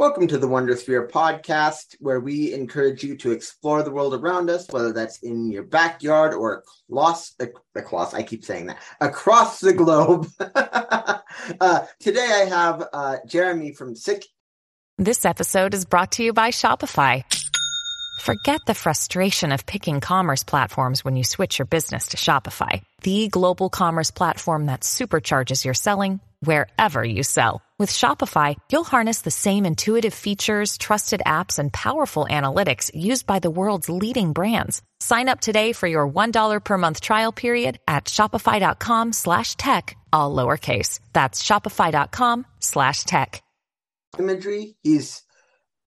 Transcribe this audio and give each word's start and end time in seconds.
Welcome 0.00 0.28
to 0.28 0.38
the 0.38 0.48
Wondersphere 0.48 1.10
podcast, 1.10 1.94
where 2.00 2.20
we 2.20 2.54
encourage 2.54 3.04
you 3.04 3.18
to 3.18 3.32
explore 3.32 3.82
the 3.82 3.90
world 3.90 4.14
around 4.14 4.48
us, 4.48 4.66
whether 4.70 4.94
that's 4.94 5.18
in 5.18 5.50
your 5.50 5.62
backyard 5.62 6.32
or 6.32 6.64
across, 6.88 7.34
across 7.74 8.14
I 8.14 8.22
keep 8.22 8.42
saying 8.42 8.68
that, 8.68 8.78
across 9.02 9.60
the 9.60 9.74
globe. 9.74 10.26
uh, 10.40 11.84
today 11.98 12.26
I 12.32 12.46
have 12.48 12.88
uh, 12.94 13.16
Jeremy 13.26 13.74
from 13.74 13.94
Sik. 13.94 14.24
This 14.96 15.26
episode 15.26 15.74
is 15.74 15.84
brought 15.84 16.12
to 16.12 16.22
you 16.22 16.32
by 16.32 16.48
Shopify. 16.48 17.22
Forget 18.22 18.60
the 18.66 18.72
frustration 18.72 19.52
of 19.52 19.66
picking 19.66 20.00
commerce 20.00 20.44
platforms 20.44 21.04
when 21.04 21.16
you 21.16 21.24
switch 21.24 21.58
your 21.58 21.66
business 21.66 22.06
to 22.08 22.16
Shopify, 22.16 22.80
the 23.02 23.28
global 23.28 23.68
commerce 23.68 24.10
platform 24.10 24.64
that 24.64 24.80
supercharges 24.80 25.62
your 25.62 25.74
selling 25.74 26.20
wherever 26.40 27.02
you 27.02 27.22
sell. 27.22 27.62
With 27.78 27.90
Shopify, 27.90 28.56
you'll 28.70 28.84
harness 28.84 29.22
the 29.22 29.30
same 29.30 29.64
intuitive 29.64 30.12
features, 30.12 30.76
trusted 30.76 31.22
apps, 31.24 31.58
and 31.58 31.72
powerful 31.72 32.26
analytics 32.28 32.90
used 32.94 33.26
by 33.26 33.38
the 33.38 33.50
world's 33.50 33.88
leading 33.88 34.34
brands. 34.34 34.82
Sign 34.98 35.30
up 35.30 35.40
today 35.40 35.72
for 35.72 35.86
your 35.86 36.06
$1 36.06 36.60
per 36.62 36.76
month 36.76 37.00
trial 37.00 37.32
period 37.32 37.78
at 37.88 38.04
shopify.com 38.04 39.14
slash 39.14 39.56
tech, 39.56 39.96
all 40.12 40.34
lowercase. 40.34 41.00
That's 41.14 41.42
shopify.com 41.42 42.46
slash 42.58 43.04
tech. 43.04 43.42
Imagery. 44.18 44.76
He's 44.82 45.22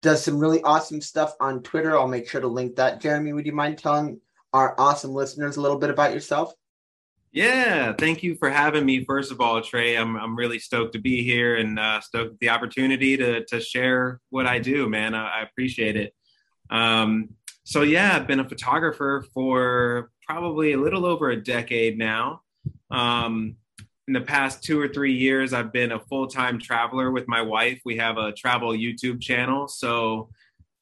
does 0.03 0.23
some 0.23 0.39
really 0.39 0.63
awesome 0.63 1.01
stuff 1.01 1.35
on 1.41 1.63
Twitter. 1.63 1.97
I'll 1.97 2.07
make 2.09 2.29
sure 2.29 2.41
to 2.41 2.49
link 2.49 2.77
that. 2.77 3.01
Jeremy, 3.01 3.33
would 3.33 3.47
you 3.47 3.53
mind 3.53 3.79
telling 3.79 4.21
our 4.53 4.75
awesome 4.79 5.13
listeners 5.13 5.57
a 5.57 5.61
little 5.61 5.79
bit 5.79 5.91
about 5.91 6.15
yourself? 6.15 6.55
Yeah, 7.37 7.93
thank 7.93 8.23
you 8.23 8.35
for 8.37 8.49
having 8.49 8.87
me. 8.87 9.05
First 9.05 9.31
of 9.31 9.43
all, 9.43 9.61
Trey, 9.61 9.95
I'm 9.95 10.17
I'm 10.17 10.35
really 10.37 10.59
stoked 10.59 10.95
to 10.95 10.99
be 10.99 11.23
here 11.23 11.57
and 11.57 11.79
uh, 11.79 12.01
stoked 12.01 12.41
the 12.41 12.49
opportunity 12.49 13.19
to 13.19 13.45
to 13.45 13.61
share 13.61 14.23
what 14.31 14.47
I 14.47 14.59
do, 14.59 14.89
man. 14.89 15.15
I, 15.15 15.41
I 15.41 15.43
appreciate 15.43 15.97
it. 15.97 16.15
Um, 16.71 17.35
so 17.63 17.83
yeah, 17.83 18.17
I've 18.17 18.27
been 18.27 18.41
a 18.41 18.49
photographer 18.49 19.23
for 19.35 20.11
probably 20.27 20.73
a 20.73 20.79
little 20.79 21.05
over 21.05 21.29
a 21.29 21.37
decade 21.37 21.99
now. 21.99 22.41
Um, 22.91 23.57
in 24.09 24.15
the 24.15 24.23
past 24.23 24.65
two 24.65 24.81
or 24.81 24.89
three 24.89 25.13
years, 25.13 25.53
I've 25.53 25.75
been 25.75 25.93
a 25.93 26.01
full 26.01 26.29
time 26.29 26.59
traveler 26.59 27.11
with 27.11 27.29
my 27.29 27.43
wife. 27.43 27.83
We 27.85 27.99
have 27.99 28.17
a 28.17 28.33
travel 28.33 28.71
YouTube 28.71 29.21
channel, 29.21 29.69
so 29.69 30.31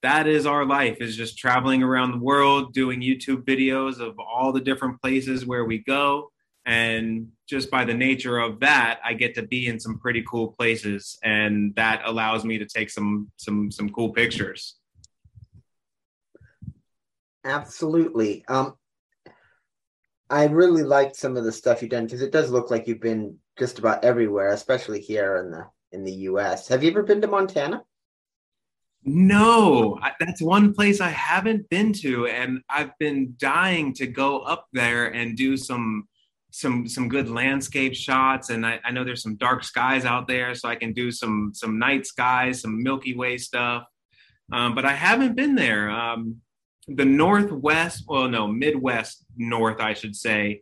that 0.02 0.28
is 0.28 0.46
our 0.46 0.64
life 0.64 0.98
is 1.00 1.16
just 1.16 1.36
traveling 1.36 1.82
around 1.82 2.12
the 2.12 2.18
world 2.18 2.74
doing 2.74 3.00
youtube 3.00 3.42
videos 3.42 4.00
of 4.00 4.18
all 4.18 4.52
the 4.52 4.60
different 4.60 5.00
places 5.00 5.46
where 5.46 5.64
we 5.64 5.78
go 5.78 6.30
and 6.66 7.28
just 7.46 7.70
by 7.70 7.84
the 7.84 7.94
nature 7.94 8.38
of 8.38 8.60
that 8.60 8.98
i 9.04 9.12
get 9.12 9.34
to 9.34 9.42
be 9.42 9.66
in 9.66 9.78
some 9.78 9.98
pretty 9.98 10.22
cool 10.26 10.48
places 10.48 11.18
and 11.22 11.74
that 11.74 12.02
allows 12.04 12.44
me 12.44 12.58
to 12.58 12.66
take 12.66 12.90
some 12.90 13.30
some 13.36 13.70
some 13.70 13.88
cool 13.90 14.10
pictures. 14.10 14.76
Absolutely. 17.44 18.44
Um 18.48 18.74
i 20.30 20.46
really 20.46 20.82
liked 20.82 21.16
some 21.16 21.36
of 21.36 21.44
the 21.44 21.52
stuff 21.52 21.82
you've 21.82 21.90
done 21.90 22.04
because 22.04 22.22
it 22.22 22.32
does 22.32 22.50
look 22.50 22.70
like 22.70 22.88
you've 22.88 23.00
been 23.00 23.36
just 23.58 23.78
about 23.78 24.02
everywhere 24.02 24.48
especially 24.48 25.00
here 25.00 25.36
in 25.36 25.50
the 25.50 25.66
in 25.92 26.02
the 26.02 26.12
us 26.12 26.68
have 26.68 26.82
you 26.82 26.90
ever 26.90 27.02
been 27.02 27.20
to 27.20 27.28
montana? 27.28 27.84
No, 29.06 29.98
that's 30.18 30.40
one 30.40 30.72
place 30.72 30.98
I 31.02 31.10
haven't 31.10 31.68
been 31.68 31.92
to, 32.04 32.26
and 32.26 32.62
I've 32.70 32.96
been 32.98 33.34
dying 33.36 33.92
to 33.96 34.06
go 34.06 34.38
up 34.38 34.66
there 34.72 35.12
and 35.12 35.36
do 35.36 35.58
some 35.58 36.08
some 36.54 36.86
some 36.86 37.08
good 37.08 37.28
landscape 37.28 37.96
shots. 37.96 38.50
And 38.50 38.64
I, 38.64 38.78
I, 38.84 38.92
know 38.92 39.02
there's 39.02 39.24
some 39.24 39.34
dark 39.34 39.64
skies 39.64 40.04
out 40.04 40.28
there 40.28 40.54
so 40.54 40.68
i 40.68 40.76
can 40.76 40.92
do 40.92 41.10
some 41.10 41.50
some 41.52 41.80
night 41.80 42.06
skies 42.06 42.60
some 42.60 42.80
milky 42.80 43.16
way 43.16 43.38
stuff. 43.38 43.82
Um, 44.52 44.76
but 44.76 44.84
i 44.84 44.92
haven't 44.92 45.34
been 45.34 45.56
there. 45.56 45.90
Um, 45.90 46.36
the 46.86 47.04
northwest 47.04 48.04
well 48.06 48.28
no 48.28 48.46
midwest 48.46 49.24
north 49.38 49.80
i 49.80 49.94
should 49.94 50.14
say 50.14 50.60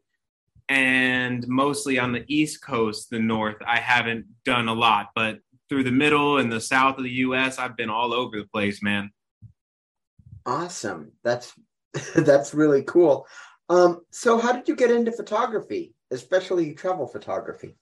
and 0.68 1.44
mostly 1.48 1.98
on 1.98 2.12
the 2.12 2.24
east 2.28 2.64
coast 2.64 3.10
the 3.10 3.18
north 3.18 3.56
i 3.66 3.78
haven't 3.78 4.24
done 4.46 4.68
a 4.68 4.74
lot. 4.74 5.08
But 5.14 5.40
through 5.68 5.84
the 5.84 5.92
middle 5.92 6.38
and 6.38 6.50
the 6.50 6.60
south 6.60 6.96
of 6.96 7.04
the 7.04 7.10
us 7.10 7.58
i've 7.58 7.76
been 7.76 7.90
all 7.90 8.14
over 8.14 8.38
the 8.38 8.46
place 8.46 8.82
man. 8.82 9.10
Awesome. 10.46 11.12
That's 11.22 11.52
that's 12.14 12.54
really 12.54 12.82
cool 12.82 13.26
um, 13.72 14.02
so 14.10 14.38
how 14.38 14.52
did 14.52 14.68
you 14.68 14.76
get 14.76 14.90
into 14.90 15.12
photography, 15.12 15.94
especially 16.10 16.74
travel 16.74 17.06
photography? 17.06 17.76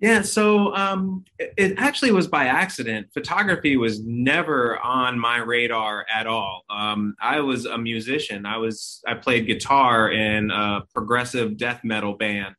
Yeah, 0.00 0.22
so 0.22 0.74
um, 0.74 1.24
it, 1.38 1.74
actually 1.78 2.12
was 2.12 2.28
by 2.28 2.46
accident. 2.46 3.08
Photography 3.14 3.76
was 3.76 4.04
never 4.04 4.78
on 4.80 5.18
my 5.18 5.38
radar 5.38 6.04
at 6.12 6.26
all. 6.26 6.62
Um, 6.68 7.14
I 7.20 7.40
was 7.40 7.64
a 7.64 7.78
musician. 7.78 8.44
I 8.44 8.58
was 8.58 9.00
I 9.06 9.14
played 9.14 9.46
guitar 9.46 10.10
in 10.10 10.50
a 10.50 10.82
progressive 10.92 11.56
death 11.56 11.80
metal 11.84 12.14
band, 12.14 12.54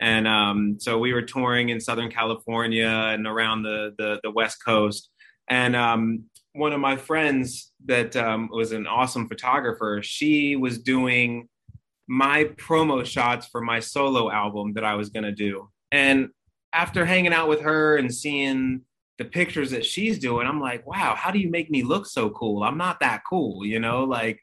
and 0.00 0.28
um, 0.28 0.76
so 0.78 0.98
we 0.98 1.12
were 1.12 1.22
touring 1.22 1.70
in 1.70 1.80
Southern 1.80 2.10
California 2.10 2.86
and 2.86 3.26
around 3.26 3.62
the 3.62 3.94
the, 3.96 4.20
the 4.22 4.30
West 4.30 4.62
Coast. 4.64 5.10
And 5.48 5.74
um, 5.74 6.24
one 6.52 6.72
of 6.72 6.80
my 6.80 6.96
friends 6.96 7.72
that 7.86 8.14
um, 8.16 8.48
was 8.52 8.72
an 8.72 8.86
awesome 8.86 9.28
photographer, 9.28 10.00
she 10.02 10.56
was 10.56 10.78
doing 10.78 11.48
my 12.06 12.44
promo 12.56 13.04
shots 13.04 13.46
for 13.46 13.60
my 13.60 13.80
solo 13.80 14.30
album 14.30 14.74
that 14.74 14.84
I 14.84 14.94
was 14.94 15.08
going 15.08 15.24
to 15.24 15.32
do. 15.32 15.70
And 15.90 16.28
after 16.72 17.04
hanging 17.04 17.32
out 17.32 17.48
with 17.48 17.60
her 17.62 17.96
and 17.96 18.12
seeing 18.12 18.82
the 19.18 19.24
pictures 19.24 19.70
that 19.70 19.84
she's 19.84 20.18
doing, 20.18 20.46
I'm 20.46 20.60
like, 20.60 20.86
wow, 20.86 21.14
how 21.16 21.30
do 21.30 21.38
you 21.38 21.50
make 21.50 21.70
me 21.70 21.82
look 21.82 22.06
so 22.06 22.30
cool? 22.30 22.62
I'm 22.62 22.76
not 22.76 23.00
that 23.00 23.22
cool, 23.28 23.64
you 23.64 23.78
know, 23.78 24.04
like 24.04 24.40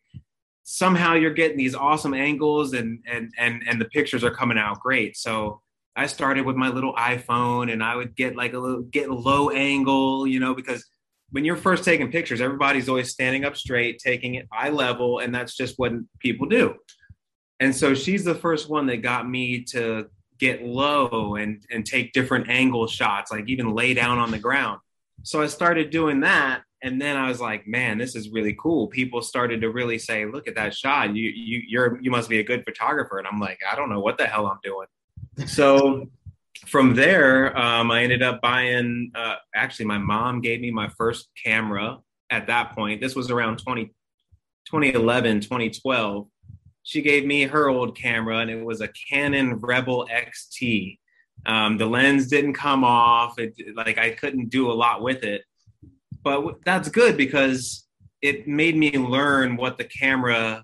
somehow 0.63 1.15
you're 1.15 1.33
getting 1.33 1.57
these 1.57 1.75
awesome 1.75 2.13
angles 2.13 2.73
and 2.73 2.99
and 3.11 3.31
and 3.37 3.63
and 3.67 3.81
the 3.81 3.85
pictures 3.85 4.23
are 4.23 4.31
coming 4.31 4.57
out 4.57 4.79
great. 4.79 5.17
So 5.17 5.61
I 5.95 6.07
started 6.07 6.45
with 6.45 6.55
my 6.55 6.69
little 6.69 6.93
iPhone 6.95 7.71
and 7.71 7.83
I 7.83 7.95
would 7.95 8.15
get 8.15 8.35
like 8.37 8.53
a 8.53 8.59
little 8.59 8.81
get 8.83 9.11
low 9.11 9.49
angle, 9.49 10.25
you 10.25 10.39
know, 10.39 10.55
because 10.55 10.85
when 11.31 11.45
you're 11.45 11.57
first 11.57 11.83
taking 11.83 12.11
pictures, 12.11 12.41
everybody's 12.41 12.89
always 12.89 13.09
standing 13.09 13.45
up 13.45 13.57
straight, 13.57 13.99
taking 13.99 14.35
it 14.35 14.47
eye 14.51 14.69
level, 14.69 15.19
and 15.19 15.33
that's 15.33 15.55
just 15.55 15.75
what 15.77 15.93
people 16.19 16.47
do. 16.47 16.75
And 17.61 17.73
so 17.73 17.93
she's 17.93 18.25
the 18.25 18.35
first 18.35 18.69
one 18.69 18.87
that 18.87 18.97
got 18.97 19.29
me 19.29 19.61
to 19.65 20.07
get 20.39 20.63
low 20.63 21.35
and 21.35 21.63
and 21.71 21.85
take 21.85 22.11
different 22.11 22.49
angle 22.49 22.87
shots, 22.87 23.31
like 23.31 23.47
even 23.47 23.73
lay 23.73 23.93
down 23.93 24.17
on 24.17 24.31
the 24.31 24.39
ground. 24.39 24.79
So 25.23 25.41
I 25.41 25.45
started 25.45 25.91
doing 25.91 26.21
that, 26.21 26.63
and 26.81 26.99
then 26.99 27.15
I 27.15 27.29
was 27.29 27.39
like, 27.39 27.67
man, 27.67 27.99
this 27.99 28.15
is 28.15 28.31
really 28.31 28.57
cool. 28.59 28.87
People 28.87 29.21
started 29.21 29.61
to 29.61 29.69
really 29.69 29.99
say, 29.99 30.25
look 30.25 30.47
at 30.47 30.55
that 30.55 30.73
shot. 30.73 31.15
You 31.15 31.29
you 31.29 31.61
you're 31.67 32.01
you 32.01 32.09
must 32.09 32.27
be 32.27 32.39
a 32.39 32.43
good 32.43 32.65
photographer. 32.65 33.19
And 33.19 33.27
I'm 33.27 33.39
like, 33.39 33.59
I 33.71 33.75
don't 33.75 33.89
know 33.89 33.99
what 33.99 34.17
the 34.17 34.25
hell 34.25 34.47
I'm 34.47 34.59
doing. 34.63 34.87
So 35.47 36.09
from 36.65 36.95
there, 36.95 37.55
um, 37.55 37.91
I 37.91 38.03
ended 38.03 38.23
up 38.23 38.41
buying. 38.41 39.11
Uh, 39.13 39.35
actually, 39.53 39.85
my 39.85 39.99
mom 39.99 40.41
gave 40.41 40.61
me 40.61 40.71
my 40.71 40.89
first 40.89 41.29
camera 41.41 41.99
at 42.31 42.47
that 42.47 42.73
point. 42.75 43.01
This 43.01 43.15
was 43.15 43.29
around 43.29 43.57
20, 43.59 43.85
2011, 44.65 45.41
2012 45.41 46.27
she 46.83 47.01
gave 47.01 47.25
me 47.25 47.43
her 47.43 47.69
old 47.69 47.95
camera, 47.95 48.37
and 48.39 48.49
it 48.49 48.63
was 48.63 48.81
a 48.81 48.89
Canon 49.09 49.55
Rebel 49.59 50.07
XT. 50.11 50.97
Um, 51.45 51.77
the 51.77 51.85
lens 51.85 52.27
didn't 52.27 52.53
come 52.53 52.83
off. 52.83 53.37
It, 53.37 53.55
like 53.75 53.97
I 53.97 54.11
couldn't 54.11 54.49
do 54.49 54.71
a 54.71 54.73
lot 54.73 55.01
with 55.01 55.23
it, 55.23 55.43
but 56.23 56.63
that's 56.65 56.89
good 56.89 57.17
because 57.17 57.87
it 58.21 58.47
made 58.47 58.75
me 58.75 58.91
learn 58.91 59.57
what 59.57 59.77
the 59.77 59.83
camera 59.83 60.63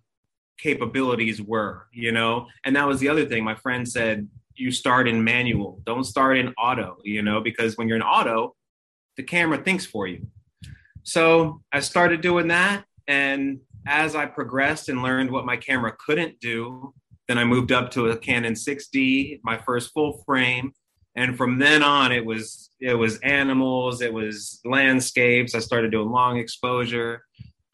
capabilities 0.60 1.42
were, 1.42 1.88
you 1.92 2.12
know. 2.12 2.48
And 2.64 2.76
that 2.76 2.88
was 2.88 3.00
the 3.00 3.10
other 3.10 3.26
thing. 3.26 3.44
My 3.44 3.56
friend 3.56 3.88
said, 3.88 4.28
"You 4.56 4.72
start 4.72 5.08
in 5.08 5.24
manual. 5.24 5.82
Don't 5.86 6.04
start 6.04 6.38
in 6.38 6.54
auto." 6.56 6.98
You 7.04 7.22
know, 7.22 7.42
because 7.42 7.78
when 7.78 7.88
you're 7.88 7.98
in 7.98 8.04
auto, 8.04 8.56
the 9.18 9.24
camera 9.24 9.58
thinks 9.58 9.86
for 9.86 10.08
you. 10.08 10.28
So 11.04 11.62
I 11.72 11.80
started 11.80 12.22
doing 12.22 12.48
that, 12.50 12.86
and 13.08 13.60
as 13.88 14.16
I 14.16 14.26
progressed 14.26 14.90
and 14.90 15.02
learned 15.02 15.32
what 15.32 15.46
my 15.46 15.58
camera 15.58 15.94
couldn't 16.06 16.40
do, 16.40 16.94
then 17.28 17.38
I 17.38 17.44
moved 17.44 17.72
up 17.72 17.92
to 17.92 18.08
a 18.08 18.18
Canon 18.18 18.54
6D, 18.54 19.40
my 19.44 19.58
first 19.58 19.92
full 19.94 20.24
frame. 20.26 20.72
And 21.16 21.36
from 21.36 21.58
then 21.58 21.82
on, 21.82 22.12
it 22.12 22.26
was 22.26 22.70
it 22.80 22.94
was 22.94 23.18
animals, 23.20 24.02
it 24.02 24.14
was 24.14 24.60
landscapes. 24.64 25.56
I 25.56 25.60
started 25.60 25.92
doing 25.92 26.12
long 26.12 26.38
exposure, 26.38 27.24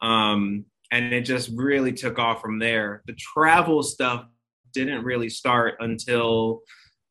um, 0.00 0.64
and 0.90 1.12
it 1.12 1.22
just 1.22 1.50
really 1.54 1.92
took 1.92 2.18
off 2.18 2.40
from 2.40 2.58
there. 2.58 3.02
The 3.06 3.14
travel 3.14 3.82
stuff 3.82 4.24
didn't 4.72 5.04
really 5.04 5.28
start 5.28 5.74
until 5.80 6.62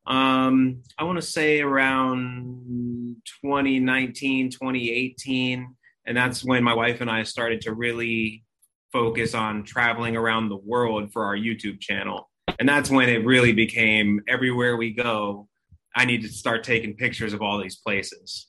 um, 0.06 0.82
I 0.98 1.04
want 1.04 1.20
to 1.20 1.26
say 1.26 1.60
around 1.60 3.16
2019, 3.42 4.50
2018. 4.50 5.74
And 6.06 6.16
that's 6.16 6.44
when 6.44 6.62
my 6.62 6.74
wife 6.74 7.00
and 7.00 7.10
I 7.10 7.22
started 7.22 7.62
to 7.62 7.72
really 7.72 8.44
focus 8.94 9.34
on 9.34 9.64
traveling 9.64 10.16
around 10.16 10.48
the 10.48 10.56
world 10.56 11.12
for 11.12 11.24
our 11.24 11.36
YouTube 11.36 11.80
channel. 11.80 12.30
And 12.60 12.66
that's 12.68 12.88
when 12.88 13.08
it 13.08 13.26
really 13.26 13.52
became 13.52 14.22
everywhere 14.28 14.76
we 14.76 14.94
go, 14.94 15.48
I 15.94 16.04
need 16.04 16.22
to 16.22 16.28
start 16.28 16.62
taking 16.62 16.94
pictures 16.94 17.32
of 17.32 17.42
all 17.42 17.60
these 17.60 17.76
places. 17.76 18.46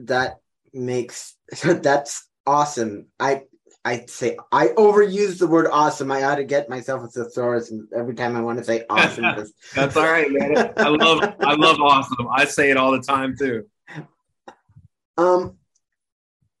that 0.00 0.38
makes 0.72 1.36
that's 1.64 2.28
awesome. 2.46 3.06
I 3.20 3.42
I 3.84 4.04
say 4.06 4.36
I 4.52 4.68
overuse 4.68 5.38
the 5.38 5.46
word 5.46 5.68
awesome. 5.70 6.10
I 6.10 6.24
ought 6.24 6.36
to 6.36 6.44
get 6.44 6.68
myself 6.68 7.04
a 7.04 7.08
thesaurus, 7.08 7.72
every 7.94 8.14
time 8.14 8.36
I 8.36 8.40
want 8.40 8.58
to 8.58 8.64
say 8.64 8.84
awesome, 8.90 9.24
that's 9.74 9.96
all 9.96 10.04
right, 10.04 10.30
man. 10.30 10.72
I 10.76 10.88
love 10.88 11.34
I 11.40 11.54
love 11.54 11.80
awesome. 11.80 12.28
I 12.34 12.44
say 12.44 12.70
it 12.70 12.76
all 12.76 12.92
the 12.92 13.02
time 13.02 13.36
too. 13.38 13.66
Um, 15.16 15.58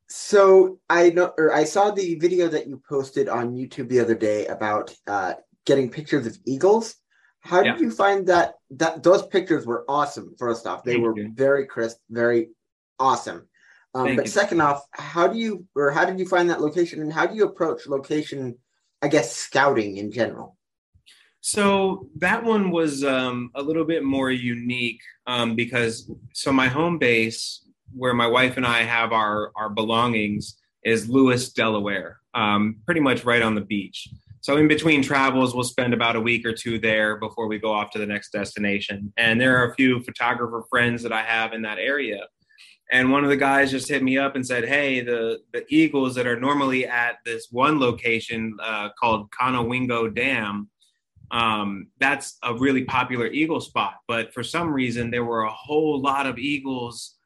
so 0.08 0.78
I 0.88 1.10
know, 1.10 1.32
or 1.36 1.52
I 1.52 1.64
saw 1.64 1.90
the 1.90 2.14
video 2.16 2.48
that 2.48 2.66
you 2.66 2.80
posted 2.88 3.28
on 3.28 3.54
YouTube 3.54 3.88
the 3.88 4.00
other 4.00 4.14
day 4.14 4.46
about 4.46 4.94
uh, 5.06 5.34
getting 5.66 5.90
pictures 5.90 6.26
of 6.26 6.38
eagles. 6.46 6.94
How 7.40 7.62
did 7.62 7.76
yeah. 7.76 7.80
you 7.80 7.90
find 7.90 8.26
that? 8.26 8.54
That 8.70 9.02
those 9.02 9.26
pictures 9.26 9.66
were 9.66 9.84
awesome. 9.88 10.34
First 10.38 10.66
off, 10.66 10.82
they 10.82 10.92
Thank 10.92 11.04
were 11.04 11.16
you. 11.16 11.32
very 11.34 11.66
crisp, 11.66 11.98
very 12.10 12.50
awesome. 12.98 13.48
Um, 13.94 14.16
but 14.16 14.26
you. 14.26 14.30
second 14.30 14.60
off, 14.60 14.82
how 14.92 15.28
do 15.28 15.38
you 15.38 15.66
or 15.74 15.90
how 15.90 16.04
did 16.04 16.18
you 16.18 16.26
find 16.26 16.48
that 16.50 16.60
location, 16.60 17.00
and 17.00 17.12
how 17.12 17.26
do 17.26 17.36
you 17.36 17.44
approach 17.44 17.86
location? 17.86 18.56
I 19.00 19.08
guess 19.08 19.36
scouting 19.36 19.98
in 19.98 20.10
general. 20.10 20.56
So 21.40 22.08
that 22.16 22.42
one 22.42 22.70
was 22.70 23.04
um, 23.04 23.50
a 23.54 23.62
little 23.62 23.84
bit 23.84 24.02
more 24.02 24.30
unique 24.30 25.00
um, 25.26 25.54
because 25.54 26.10
so 26.32 26.52
my 26.52 26.66
home 26.66 26.98
base, 26.98 27.64
where 27.94 28.14
my 28.14 28.26
wife 28.26 28.56
and 28.56 28.66
I 28.66 28.82
have 28.82 29.12
our 29.12 29.52
our 29.56 29.68
belongings, 29.68 30.58
is 30.84 31.08
Lewes, 31.08 31.52
Delaware, 31.52 32.18
um, 32.34 32.76
pretty 32.84 33.00
much 33.00 33.24
right 33.24 33.42
on 33.42 33.54
the 33.54 33.60
beach. 33.60 34.08
So 34.40 34.56
in 34.56 34.68
between 34.68 35.02
travels, 35.02 35.54
we'll 35.54 35.64
spend 35.64 35.92
about 35.92 36.16
a 36.16 36.20
week 36.20 36.46
or 36.46 36.52
two 36.52 36.78
there 36.78 37.16
before 37.16 37.48
we 37.48 37.58
go 37.58 37.72
off 37.72 37.90
to 37.90 37.98
the 37.98 38.06
next 38.06 38.30
destination. 38.30 39.12
And 39.16 39.40
there 39.40 39.58
are 39.58 39.70
a 39.70 39.74
few 39.74 40.00
photographer 40.00 40.64
friends 40.70 41.02
that 41.02 41.12
I 41.12 41.22
have 41.22 41.52
in 41.52 41.62
that 41.62 41.78
area 41.78 42.26
and 42.90 43.12
one 43.12 43.22
of 43.22 43.30
the 43.30 43.36
guys 43.36 43.70
just 43.70 43.88
hit 43.88 44.02
me 44.02 44.16
up 44.16 44.34
and 44.34 44.46
said, 44.46 44.64
"Hey, 44.66 45.00
the 45.00 45.40
the 45.52 45.64
eagles 45.68 46.14
that 46.14 46.26
are 46.26 46.38
normally 46.38 46.86
at 46.86 47.18
this 47.24 47.48
one 47.50 47.78
location 47.78 48.56
uh, 48.62 48.90
called 48.98 49.30
Conowingo 49.30 50.14
Dam, 50.14 50.70
um, 51.30 51.88
that's 51.98 52.38
a 52.42 52.54
really 52.54 52.84
popular 52.84 53.26
eagle 53.26 53.60
spot. 53.60 53.96
But 54.06 54.32
for 54.32 54.42
some 54.42 54.72
reason, 54.72 55.10
there 55.10 55.24
were 55.24 55.42
a 55.42 55.52
whole 55.52 56.00
lot 56.00 56.26
of 56.26 56.38
eagles 56.38 57.16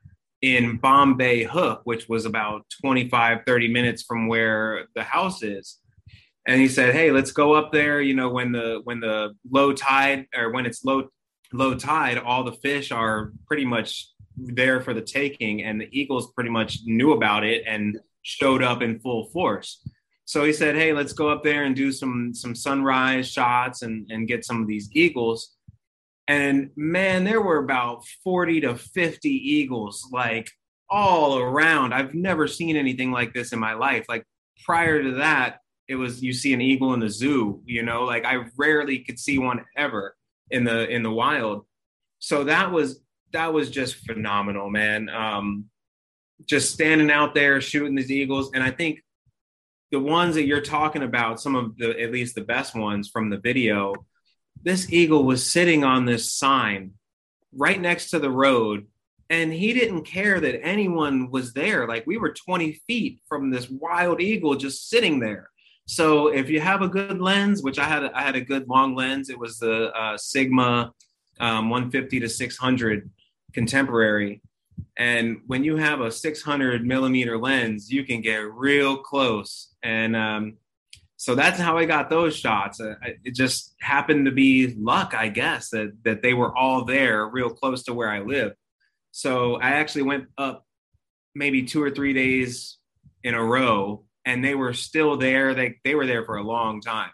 in 0.43 0.77
Bombay 0.77 1.45
Hook, 1.45 1.83
which 1.85 2.09
was 2.09 2.27
about 2.27 2.67
25, 2.81 3.41
30 3.47 3.69
minutes 3.69 4.03
from 4.03 4.27
where 4.29 4.87
the 4.95 5.05
house 5.05 5.43
is." 5.43 5.79
And 6.47 6.61
he 6.61 6.69
said, 6.69 6.95
"Hey, 6.95 7.11
let's 7.13 7.31
go 7.33 7.55
up 7.55 7.73
there. 7.73 8.01
You 8.01 8.15
know, 8.15 8.29
when 8.31 8.53
the 8.53 8.81
when 8.85 9.01
the 9.01 9.35
low 9.51 9.73
tide 9.73 10.27
or 10.37 10.51
when 10.51 10.67
it's 10.67 10.85
low 10.85 11.09
low 11.53 11.75
tide, 11.75 12.19
all 12.19 12.45
the 12.45 12.53
fish 12.53 12.91
are 12.91 13.33
pretty 13.47 13.65
much 13.65 14.09
there 14.37 14.81
for 14.81 14.95
the 14.95 15.03
taking, 15.03 15.63
and 15.63 15.81
the 15.81 15.89
Eagles 15.93 16.33
pretty 16.33 16.51
much 16.51 16.79
knew 16.85 17.13
about 17.13 17.45
it 17.45 17.63
and 17.67 17.99
showed 18.23 18.63
up 18.63 18.83
in 18.83 18.99
full 19.01 19.27
force. 19.31 19.87
So 20.25 20.45
he 20.45 20.53
said, 20.53 20.77
"Hey, 20.77 20.93
let's 20.93 21.13
go 21.13 21.29
up 21.29 21.43
there 21.43 21.65
and 21.65 21.77
do 21.77 21.93
some 21.93 22.33
some 22.35 22.55
sunrise 22.55 23.31
shots 23.31 23.83
and 23.83 24.11
and 24.11 24.27
get 24.27 24.45
some 24.45 24.63
of 24.63 24.67
these 24.67 24.89
eagles." 24.93 25.57
And 26.29 26.71
man, 26.77 27.25
there 27.25 27.41
were 27.41 27.59
about 27.59 28.05
40 28.23 28.63
to 28.63 28.77
50 28.77 29.29
eagles 29.29 30.09
like 30.13 30.49
all 30.89 31.39
around. 31.39 31.93
I've 31.93 32.15
never 32.15 32.47
seen 32.47 32.77
anything 32.77 33.11
like 33.11 33.33
this 33.33 33.53
in 33.53 33.59
my 33.59 33.75
life. 33.75 34.07
Like 34.09 34.25
prior 34.65 35.03
to 35.03 35.13
that, 35.17 35.59
it 35.89 35.97
was 35.97 36.23
you 36.23 36.33
see 36.33 36.53
an 36.53 36.61
eagle 36.61 36.95
in 36.95 37.01
the 37.01 37.11
zoo, 37.11 37.61
you 37.65 37.83
know, 37.83 38.05
like 38.05 38.25
I 38.25 38.45
rarely 38.57 39.01
could 39.01 39.19
see 39.19 39.39
one 39.39 39.65
ever 39.77 40.17
in 40.51 40.65
the 40.65 40.89
in 40.89 41.03
the 41.03 41.11
wild. 41.11 41.67
So 42.19 42.45
that 42.45 42.71
was 42.71 43.01
that 43.33 43.53
was 43.53 43.71
just 43.71 43.97
phenomenal, 43.97 44.71
man. 44.71 45.09
Um, 45.09 45.67
just 46.47 46.73
standing 46.73 47.11
out 47.11 47.35
there 47.35 47.61
shooting 47.61 47.95
these 47.95 48.11
eagles, 48.11 48.51
and 48.55 48.63
I 48.63 48.71
think 48.71 49.01
the 49.91 50.01
ones 50.01 50.35
that 50.37 50.47
you're 50.47 50.61
talking 50.61 51.03
about, 51.03 51.41
some 51.41 51.57
of 51.57 51.77
the 51.77 52.01
at 52.01 52.13
least 52.13 52.35
the 52.35 52.43
best 52.43 52.75
ones 52.75 53.09
from 53.09 53.31
the 53.31 53.39
video, 53.39 53.95
this 54.63 54.93
eagle 54.93 55.25
was 55.25 55.51
sitting 55.51 55.85
on 55.85 56.05
this 56.05 56.33
sign 56.33 56.93
right 57.55 57.81
next 57.81 58.11
to 58.11 58.19
the 58.19 58.31
road, 58.31 58.87
and 59.29 59.53
he 59.53 59.73
didn't 59.73 60.05
care 60.05 60.41
that 60.41 60.65
anyone 60.65 61.31
was 61.31 61.53
there. 61.53 61.87
Like 61.87 62.07
we 62.07 62.19
were 62.19 62.33
20 62.33 62.81
feet 62.87 63.21
from 63.29 63.51
this 63.51 63.69
wild 63.69 64.21
eagle 64.21 64.55
just 64.55 64.89
sitting 64.89 65.21
there. 65.21 65.49
So 65.87 66.29
if 66.29 66.49
you 66.49 66.61
have 66.61 66.83
a 66.83 66.89
good 66.89 67.21
lens, 67.21 67.63
which 67.63 67.79
I 67.79 67.85
had, 67.85 68.05
I 68.05 68.23
had 68.23 68.37
a 68.37 68.41
good 68.41 68.69
long 68.69 68.95
lens. 68.95 69.31
It 69.31 69.39
was 69.39 69.59
the 69.59 69.91
uh, 69.93 70.17
Sigma 70.17 70.93
um, 71.41 71.71
150 71.71 72.21
to 72.21 72.29
600 72.29 73.11
contemporary. 73.53 74.41
And 74.97 75.39
when 75.47 75.65
you 75.65 75.77
have 75.77 76.01
a 76.01 76.11
600 76.11 76.87
millimeter 76.87 77.37
lens, 77.37 77.91
you 77.91 78.05
can 78.05 78.21
get 78.21 78.53
real 78.53 78.97
close. 78.97 79.75
And 79.83 80.15
um, 80.15 80.57
so 81.23 81.37
that's 81.37 81.57
how 81.57 81.79
I 81.79 81.85
got 81.85 82.11
those 82.11 82.35
shots. 82.35 82.81
Uh, 82.81 82.97
it 83.23 83.37
just 83.37 83.77
happened 83.81 84.27
to 84.27 84.33
be 84.33 84.75
luck, 84.77 85.15
I 85.17 85.29
guess, 85.29 85.69
that 85.69 85.93
that 86.03 86.21
they 86.21 86.35
were 86.35 86.53
all 86.53 86.85
there, 86.85 87.29
real 87.29 87.49
close 87.49 87.85
to 87.85 87.95
where 87.95 88.11
I 88.11 88.23
live. 88.23 88.55
So 89.13 89.55
I 89.55 89.71
actually 89.75 90.03
went 90.03 90.25
up 90.37 90.67
maybe 91.37 91.63
two 91.63 91.81
or 91.81 91.93
three 91.93 92.13
days 92.13 92.79
in 93.23 93.35
a 93.35 93.45
row, 93.45 94.03
and 94.25 94.45
they 94.45 94.57
were 94.57 94.73
still 94.73 95.17
there. 95.17 95.55
They 95.55 95.77
they 95.85 95.95
were 95.95 96.07
there 96.07 96.25
for 96.25 96.39
a 96.39 96.43
long 96.43 96.81
time. 96.81 97.13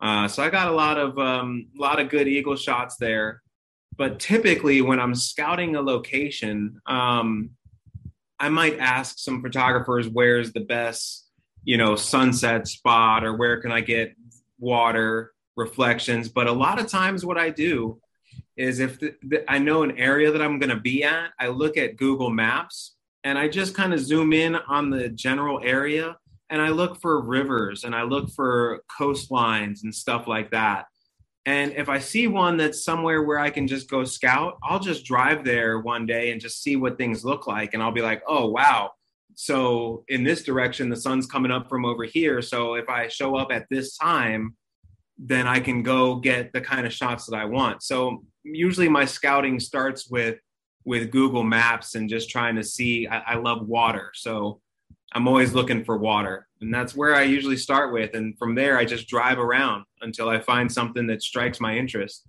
Uh, 0.00 0.26
so 0.26 0.42
I 0.42 0.50
got 0.50 0.66
a 0.66 0.74
lot 0.74 0.98
of 0.98 1.16
um, 1.16 1.68
lot 1.78 2.00
of 2.00 2.08
good 2.08 2.26
eagle 2.26 2.56
shots 2.56 2.96
there 2.96 3.42
but 3.98 4.20
typically 4.20 4.82
when 4.82 5.00
i'm 5.00 5.14
scouting 5.14 5.74
a 5.74 5.80
location 5.80 6.78
um, 6.86 7.50
i 8.38 8.48
might 8.50 8.78
ask 8.78 9.18
some 9.18 9.40
photographers 9.40 10.06
where's 10.06 10.52
the 10.52 10.60
best 10.60 11.25
you 11.66 11.76
know 11.76 11.96
sunset 11.96 12.66
spot 12.66 13.24
or 13.24 13.36
where 13.36 13.60
can 13.60 13.72
i 13.72 13.80
get 13.80 14.14
water 14.58 15.32
reflections 15.56 16.28
but 16.28 16.46
a 16.46 16.52
lot 16.52 16.80
of 16.80 16.86
times 16.86 17.26
what 17.26 17.36
i 17.36 17.50
do 17.50 18.00
is 18.56 18.78
if 18.78 18.98
the, 19.00 19.14
the, 19.22 19.50
i 19.50 19.58
know 19.58 19.82
an 19.82 19.98
area 19.98 20.30
that 20.30 20.40
i'm 20.40 20.58
going 20.58 20.70
to 20.70 20.80
be 20.80 21.02
at 21.02 21.30
i 21.38 21.48
look 21.48 21.76
at 21.76 21.96
google 21.96 22.30
maps 22.30 22.94
and 23.24 23.36
i 23.36 23.48
just 23.48 23.74
kind 23.74 23.92
of 23.92 24.00
zoom 24.00 24.32
in 24.32 24.54
on 24.54 24.88
the 24.88 25.08
general 25.10 25.60
area 25.62 26.16
and 26.50 26.62
i 26.62 26.68
look 26.68 27.00
for 27.00 27.20
rivers 27.20 27.84
and 27.84 27.94
i 27.94 28.02
look 28.02 28.30
for 28.30 28.80
coastlines 28.98 29.82
and 29.82 29.94
stuff 29.94 30.26
like 30.26 30.50
that 30.52 30.86
and 31.46 31.74
if 31.74 31.88
I 31.88 32.00
see 32.00 32.26
one 32.26 32.56
that's 32.56 32.84
somewhere 32.84 33.22
where 33.22 33.38
I 33.38 33.50
can 33.50 33.68
just 33.68 33.88
go 33.88 34.02
scout, 34.02 34.58
I'll 34.64 34.80
just 34.80 35.04
drive 35.04 35.44
there 35.44 35.78
one 35.78 36.04
day 36.04 36.32
and 36.32 36.40
just 36.40 36.60
see 36.60 36.74
what 36.74 36.98
things 36.98 37.24
look 37.24 37.46
like. 37.46 37.72
And 37.72 37.80
I'll 37.80 37.92
be 37.92 38.02
like, 38.02 38.20
oh, 38.26 38.48
wow. 38.48 38.90
So 39.36 40.02
in 40.08 40.24
this 40.24 40.42
direction, 40.42 40.88
the 40.88 40.96
sun's 40.96 41.26
coming 41.26 41.52
up 41.52 41.68
from 41.68 41.84
over 41.84 42.04
here. 42.04 42.40
So 42.42 42.74
if 42.74 42.88
I 42.88 43.06
show 43.06 43.36
up 43.36 43.52
at 43.52 43.66
this 43.70 43.96
time, 43.96 44.56
then 45.18 45.46
I 45.46 45.60
can 45.60 45.82
go 45.82 46.16
get 46.16 46.52
the 46.52 46.60
kind 46.60 46.86
of 46.86 46.92
shots 46.92 47.26
that 47.26 47.36
I 47.36 47.44
want. 47.44 47.82
So 47.82 48.24
usually 48.42 48.88
my 48.88 49.04
scouting 49.04 49.60
starts 49.60 50.10
with 50.10 50.38
with 50.84 51.10
Google 51.10 51.42
Maps 51.42 51.96
and 51.96 52.08
just 52.08 52.30
trying 52.30 52.56
to 52.56 52.62
see. 52.62 53.06
I, 53.08 53.18
I 53.18 53.34
love 53.36 53.66
water, 53.66 54.10
so 54.14 54.60
I'm 55.12 55.28
always 55.28 55.52
looking 55.52 55.84
for 55.84 55.98
water. 55.98 56.46
And 56.60 56.72
that's 56.72 56.94
where 56.94 57.14
I 57.14 57.22
usually 57.22 57.56
start 57.56 57.92
with. 57.92 58.14
And 58.14 58.38
from 58.38 58.54
there, 58.54 58.78
I 58.78 58.84
just 58.84 59.08
drive 59.08 59.38
around 59.38 59.84
until 60.00 60.28
I 60.28 60.38
find 60.38 60.70
something 60.70 61.06
that 61.08 61.22
strikes 61.22 61.60
my 61.60 61.76
interest. 61.76 62.26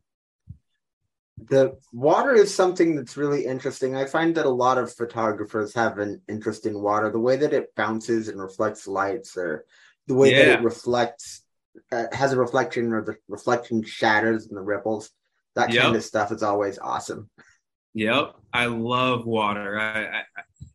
The 1.38 1.78
water 1.94 2.34
is 2.34 2.54
something 2.54 2.96
that's 2.96 3.16
really 3.16 3.46
interesting. 3.46 3.96
I 3.96 4.06
find 4.06 4.34
that 4.36 4.46
a 4.46 4.50
lot 4.50 4.78
of 4.78 4.94
photographers 4.94 5.74
have 5.76 6.00
an 6.00 6.22
interest 6.28 6.66
in 6.66 6.82
water, 6.82 7.12
the 7.12 7.20
way 7.20 7.38
that 7.38 7.54
it 7.54 7.76
bounces 7.76 8.28
and 8.28 8.42
reflects 8.42 8.88
lights, 8.88 9.38
or 9.38 9.66
the 10.08 10.16
way 10.16 10.32
yeah. 10.32 10.46
that 10.46 10.60
it 10.60 10.64
reflects, 10.64 11.44
uh, 11.92 12.06
has 12.12 12.34
a 12.34 12.40
reflection, 12.40 12.92
or 12.92 13.04
the 13.04 13.18
reflection 13.28 13.84
shatters 13.84 14.48
and 14.48 14.58
the 14.58 14.62
ripples. 14.62 15.12
That 15.56 15.72
yep. 15.72 15.84
kind 15.84 15.96
of 15.96 16.04
stuff 16.04 16.32
is 16.32 16.44
always 16.44 16.80
awesome. 16.80 17.30
Yep, 17.94 18.36
I 18.54 18.66
love 18.66 19.26
water. 19.26 19.80
I, 19.80 20.06
I, 20.06 20.24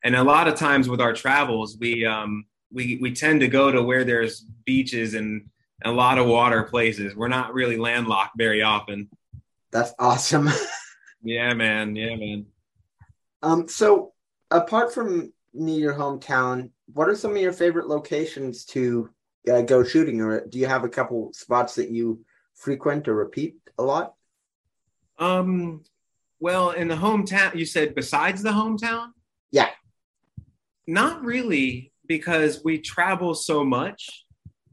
and 0.04 0.16
a 0.16 0.24
lot 0.24 0.48
of 0.48 0.56
times 0.56 0.88
with 0.88 1.00
our 1.00 1.12
travels, 1.12 1.76
we 1.78 2.04
um, 2.06 2.44
we 2.72 2.98
we 3.00 3.12
tend 3.12 3.40
to 3.40 3.48
go 3.48 3.70
to 3.70 3.82
where 3.82 4.04
there's 4.04 4.44
beaches 4.64 5.14
and 5.14 5.48
a 5.84 5.90
lot 5.90 6.18
of 6.18 6.26
water 6.26 6.64
places. 6.64 7.14
We're 7.14 7.28
not 7.28 7.54
really 7.54 7.76
landlocked 7.76 8.36
very 8.36 8.62
often. 8.62 9.08
That's 9.72 9.94
awesome. 9.98 10.48
yeah, 11.22 11.54
man. 11.54 11.96
Yeah, 11.96 12.14
man. 12.16 12.46
Um, 13.42 13.68
so 13.68 14.12
apart 14.50 14.94
from 14.94 15.32
near 15.54 15.80
your 15.80 15.94
hometown, 15.94 16.70
what 16.92 17.08
are 17.08 17.16
some 17.16 17.32
of 17.32 17.38
your 17.38 17.52
favorite 17.52 17.88
locations 17.88 18.64
to 18.66 19.10
uh, 19.50 19.62
go 19.62 19.82
shooting, 19.82 20.20
or 20.20 20.46
do 20.46 20.58
you 20.58 20.66
have 20.66 20.84
a 20.84 20.88
couple 20.88 21.32
spots 21.32 21.74
that 21.76 21.90
you 21.90 22.24
frequent 22.54 23.08
or 23.08 23.14
repeat 23.14 23.56
a 23.78 23.82
lot? 23.82 24.14
Um, 25.18 25.82
well, 26.38 26.70
in 26.70 26.88
the 26.88 26.96
hometown, 26.96 27.54
you 27.54 27.64
said 27.64 27.94
besides 27.94 28.42
the 28.42 28.50
hometown. 28.50 29.08
Yeah. 29.50 29.70
Not 30.86 31.24
really 31.24 31.92
because 32.06 32.62
we 32.64 32.78
travel 32.78 33.34
so 33.34 33.64
much. 33.64 34.24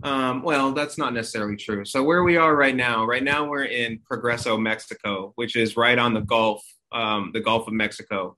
Um, 0.04 0.44
well, 0.44 0.72
that's 0.72 0.98
not 0.98 1.14
necessarily 1.14 1.58
true. 1.58 1.84
So 1.84 2.04
where 2.04 2.24
we 2.24 2.38
are 2.38 2.56
right 2.56 2.76
now, 2.76 3.06
right 3.06 3.24
now 3.24 3.48
we're 3.48 3.66
in 3.66 4.00
Progreso, 4.10 4.60
Mexico, 4.60 5.34
which 5.36 5.56
is 5.56 5.76
right 5.76 5.98
on 5.98 6.14
the 6.14 6.22
Gulf, 6.22 6.64
um, 6.92 7.32
the 7.34 7.42
Gulf 7.42 7.68
of 7.68 7.74
Mexico, 7.74 8.38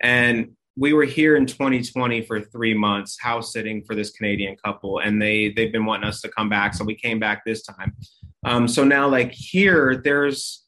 and 0.00 0.52
we 0.76 0.92
were 0.92 1.04
here 1.04 1.36
in 1.36 1.44
2020 1.44 2.22
for 2.22 2.40
three 2.40 2.74
months, 2.74 3.18
house 3.20 3.52
sitting 3.52 3.82
for 3.82 3.96
this 3.96 4.10
Canadian 4.10 4.56
couple, 4.64 5.00
and 5.00 5.20
they 5.20 5.50
they've 5.50 5.72
been 5.72 5.86
wanting 5.86 6.08
us 6.08 6.20
to 6.20 6.28
come 6.28 6.48
back, 6.48 6.74
so 6.74 6.84
we 6.84 6.94
came 6.94 7.18
back 7.18 7.44
this 7.44 7.62
time. 7.62 7.96
Um, 8.44 8.68
so 8.68 8.84
now, 8.84 9.08
like 9.08 9.32
here, 9.32 10.00
there's 10.04 10.64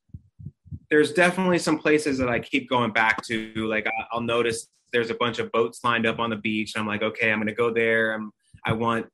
there's 0.91 1.13
definitely 1.13 1.59
some 1.59 1.79
places 1.79 2.19
that 2.19 2.29
I 2.29 2.41
keep 2.41 2.69
going 2.69 2.93
back 2.93 3.25
to. 3.27 3.53
Like 3.69 3.87
I'll 4.11 4.21
notice 4.21 4.67
there's 4.93 5.11
a 5.11 5.15
bunch 5.15 5.39
of 5.39 5.53
boats 5.53 5.81
lined 5.85 6.07
up 6.07 6.19
on 6.19 6.31
the 6.31 6.37
beach. 6.37 6.75
And 6.75 6.83
I'm 6.83 6.89
like, 6.89 7.03
okay, 7.03 7.31
I'm 7.31 7.39
gonna 7.39 7.55
go 7.55 7.73
there. 7.73 8.13
I'm, 8.13 8.33
I 8.65 8.73
want 8.73 9.07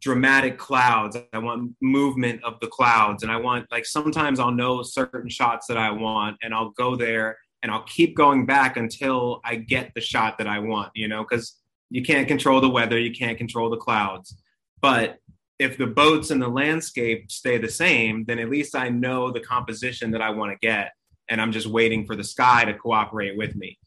dramatic 0.00 0.58
clouds. 0.58 1.16
I 1.32 1.38
want 1.38 1.74
movement 1.80 2.42
of 2.44 2.60
the 2.60 2.66
clouds, 2.68 3.22
and 3.22 3.32
I 3.32 3.36
want 3.36 3.70
like 3.70 3.86
sometimes 3.86 4.40
I'll 4.40 4.52
know 4.52 4.82
certain 4.82 5.28
shots 5.28 5.66
that 5.66 5.76
I 5.76 5.90
want, 5.90 6.36
and 6.42 6.54
I'll 6.54 6.70
go 6.70 6.96
there 6.96 7.38
and 7.62 7.72
I'll 7.72 7.84
keep 7.84 8.16
going 8.16 8.46
back 8.46 8.76
until 8.76 9.40
I 9.44 9.56
get 9.56 9.92
the 9.94 10.00
shot 10.00 10.38
that 10.38 10.46
I 10.46 10.58
want, 10.60 10.92
you 10.94 11.08
know, 11.08 11.24
because 11.28 11.56
you 11.90 12.02
can't 12.02 12.28
control 12.28 12.60
the 12.60 12.68
weather, 12.68 12.98
you 12.98 13.12
can't 13.12 13.38
control 13.38 13.70
the 13.70 13.76
clouds. 13.76 14.36
But 14.80 15.18
if 15.58 15.78
the 15.78 15.86
boats 15.86 16.30
and 16.30 16.40
the 16.40 16.48
landscape 16.48 17.30
stay 17.30 17.58
the 17.58 17.68
same, 17.68 18.24
then 18.24 18.38
at 18.38 18.50
least 18.50 18.76
I 18.76 18.88
know 18.88 19.30
the 19.30 19.40
composition 19.40 20.10
that 20.12 20.20
I 20.20 20.30
want 20.30 20.52
to 20.52 20.66
get. 20.66 20.92
And 21.28 21.40
I'm 21.40 21.50
just 21.50 21.66
waiting 21.66 22.06
for 22.06 22.14
the 22.14 22.22
sky 22.22 22.64
to 22.64 22.74
cooperate 22.74 23.36
with 23.36 23.56
me. 23.56 23.78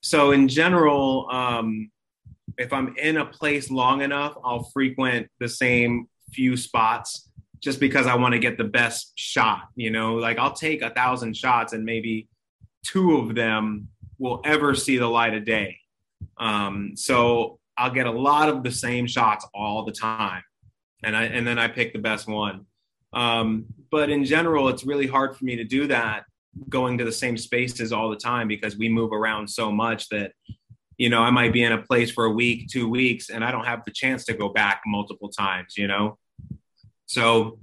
So, 0.00 0.30
in 0.30 0.48
general, 0.48 1.28
um, 1.30 1.90
if 2.58 2.72
I'm 2.72 2.96
in 2.96 3.16
a 3.16 3.26
place 3.26 3.70
long 3.70 4.02
enough, 4.02 4.36
I'll 4.44 4.64
frequent 4.64 5.28
the 5.40 5.48
same 5.48 6.08
few 6.32 6.56
spots 6.56 7.28
just 7.60 7.80
because 7.80 8.06
I 8.06 8.16
want 8.16 8.32
to 8.32 8.38
get 8.38 8.58
the 8.58 8.64
best 8.64 9.12
shot. 9.16 9.68
You 9.74 9.90
know, 9.90 10.14
like 10.14 10.38
I'll 10.38 10.52
take 10.52 10.82
a 10.82 10.90
thousand 10.90 11.36
shots 11.36 11.72
and 11.72 11.84
maybe 11.84 12.28
two 12.84 13.16
of 13.16 13.34
them 13.34 13.88
will 14.18 14.40
ever 14.44 14.74
see 14.74 14.98
the 14.98 15.08
light 15.08 15.34
of 15.34 15.44
day. 15.44 15.78
Um, 16.38 16.92
so 16.94 17.58
I'll 17.76 17.90
get 17.90 18.06
a 18.06 18.10
lot 18.10 18.48
of 18.48 18.62
the 18.62 18.72
same 18.72 19.06
shots 19.06 19.46
all 19.54 19.84
the 19.84 19.92
time, 19.92 20.42
and 21.02 21.16
I 21.16 21.24
and 21.24 21.46
then 21.46 21.58
I 21.58 21.68
pick 21.68 21.92
the 21.92 21.98
best 21.98 22.26
one. 22.26 22.66
Um, 23.12 23.66
but 23.90 24.10
in 24.10 24.24
general, 24.24 24.68
it's 24.68 24.84
really 24.84 25.06
hard 25.06 25.36
for 25.36 25.44
me 25.44 25.56
to 25.56 25.64
do 25.64 25.86
that 25.88 26.24
going 26.68 26.98
to 26.98 27.04
the 27.04 27.12
same 27.12 27.36
spaces 27.36 27.92
all 27.92 28.10
the 28.10 28.16
time 28.16 28.48
because 28.48 28.76
we 28.76 28.88
move 28.88 29.12
around 29.12 29.48
so 29.48 29.70
much 29.70 30.08
that 30.08 30.32
you 30.98 31.08
know 31.08 31.22
I 31.22 31.30
might 31.30 31.52
be 31.52 31.62
in 31.62 31.72
a 31.72 31.82
place 31.82 32.10
for 32.10 32.24
a 32.24 32.30
week, 32.30 32.68
two 32.68 32.88
weeks, 32.88 33.30
and 33.30 33.44
I 33.44 33.50
don't 33.50 33.64
have 33.66 33.84
the 33.84 33.92
chance 33.92 34.24
to 34.26 34.34
go 34.34 34.48
back 34.48 34.82
multiple 34.86 35.28
times. 35.28 35.76
You 35.76 35.88
know, 35.88 36.18
so 37.06 37.58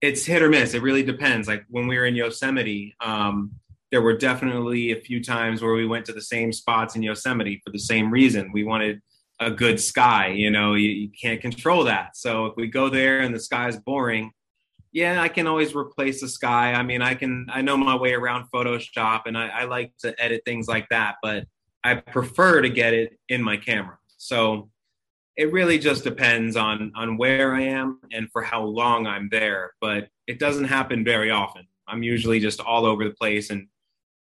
it's 0.00 0.24
hit 0.24 0.42
or 0.42 0.48
miss. 0.48 0.74
It 0.74 0.82
really 0.82 1.02
depends. 1.02 1.48
Like 1.48 1.64
when 1.68 1.86
we 1.86 1.96
were 1.96 2.06
in 2.06 2.14
Yosemite. 2.14 2.94
Um, 3.00 3.52
there 3.90 4.02
were 4.02 4.16
definitely 4.16 4.92
a 4.92 5.00
few 5.00 5.22
times 5.22 5.62
where 5.62 5.72
we 5.72 5.86
went 5.86 6.04
to 6.06 6.12
the 6.12 6.20
same 6.20 6.52
spots 6.52 6.94
in 6.94 7.02
Yosemite 7.02 7.60
for 7.64 7.70
the 7.70 7.78
same 7.78 8.10
reason. 8.10 8.52
We 8.52 8.64
wanted 8.64 9.00
a 9.40 9.50
good 9.50 9.80
sky. 9.80 10.28
You 10.28 10.50
know, 10.50 10.74
you, 10.74 10.90
you 10.90 11.10
can't 11.20 11.40
control 11.40 11.84
that. 11.84 12.16
So 12.16 12.46
if 12.46 12.56
we 12.56 12.66
go 12.66 12.88
there 12.88 13.20
and 13.20 13.34
the 13.34 13.40
sky 13.40 13.68
is 13.68 13.76
boring, 13.76 14.32
yeah, 14.92 15.22
I 15.22 15.28
can 15.28 15.46
always 15.46 15.74
replace 15.74 16.20
the 16.20 16.28
sky. 16.28 16.72
I 16.72 16.82
mean, 16.82 17.02
I 17.02 17.14
can, 17.14 17.46
I 17.50 17.62
know 17.62 17.76
my 17.76 17.96
way 17.96 18.14
around 18.14 18.46
Photoshop 18.52 19.22
and 19.26 19.36
I, 19.36 19.48
I 19.48 19.64
like 19.64 19.92
to 20.00 20.14
edit 20.22 20.42
things 20.44 20.66
like 20.66 20.88
that, 20.90 21.16
but 21.22 21.44
I 21.84 21.94
prefer 21.94 22.62
to 22.62 22.68
get 22.68 22.94
it 22.94 23.18
in 23.28 23.42
my 23.42 23.56
camera. 23.56 23.98
So 24.16 24.70
it 25.36 25.52
really 25.52 25.78
just 25.78 26.02
depends 26.04 26.56
on 26.56 26.92
on 26.96 27.16
where 27.16 27.54
I 27.54 27.62
am 27.62 28.00
and 28.12 28.30
for 28.30 28.42
how 28.42 28.64
long 28.64 29.06
I'm 29.06 29.28
there. 29.30 29.74
But 29.80 30.08
it 30.26 30.38
doesn't 30.38 30.64
happen 30.64 31.04
very 31.04 31.30
often. 31.30 31.66
I'm 31.86 32.02
usually 32.02 32.40
just 32.40 32.60
all 32.60 32.84
over 32.84 33.04
the 33.04 33.14
place 33.14 33.50
and 33.50 33.68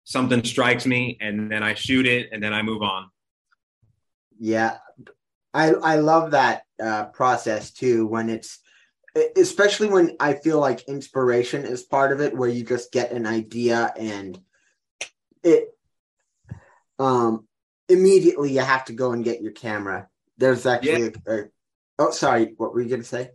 something 0.03 0.43
strikes 0.43 0.85
me 0.85 1.17
and 1.19 1.51
then 1.51 1.63
I 1.63 1.73
shoot 1.73 2.05
it 2.05 2.29
and 2.31 2.41
then 2.41 2.53
I 2.53 2.61
move 2.61 2.81
on. 2.81 3.09
Yeah. 4.39 4.77
I 5.53 5.71
I 5.73 5.95
love 5.95 6.31
that 6.31 6.63
uh, 6.81 7.05
process 7.05 7.71
too 7.71 8.05
when 8.05 8.29
it's 8.29 8.59
especially 9.35 9.89
when 9.89 10.15
I 10.19 10.33
feel 10.33 10.59
like 10.59 10.87
inspiration 10.87 11.65
is 11.65 11.81
part 11.81 12.11
of 12.11 12.21
it 12.21 12.37
where 12.37 12.49
you 12.49 12.63
just 12.63 12.91
get 12.91 13.11
an 13.11 13.25
idea 13.25 13.91
and 13.97 14.39
it 15.43 15.69
um 16.99 17.46
immediately 17.89 18.51
you 18.51 18.61
have 18.61 18.85
to 18.85 18.93
go 18.93 19.11
and 19.11 19.23
get 19.23 19.41
your 19.41 19.51
camera. 19.51 20.07
There's 20.37 20.65
actually 20.65 21.03
yeah. 21.03 21.09
a, 21.27 21.33
a, 21.33 21.43
oh 21.99 22.11
sorry, 22.11 22.53
what 22.57 22.73
were 22.73 22.81
you 22.81 22.89
going 22.89 23.01
to 23.01 23.07
say? 23.07 23.31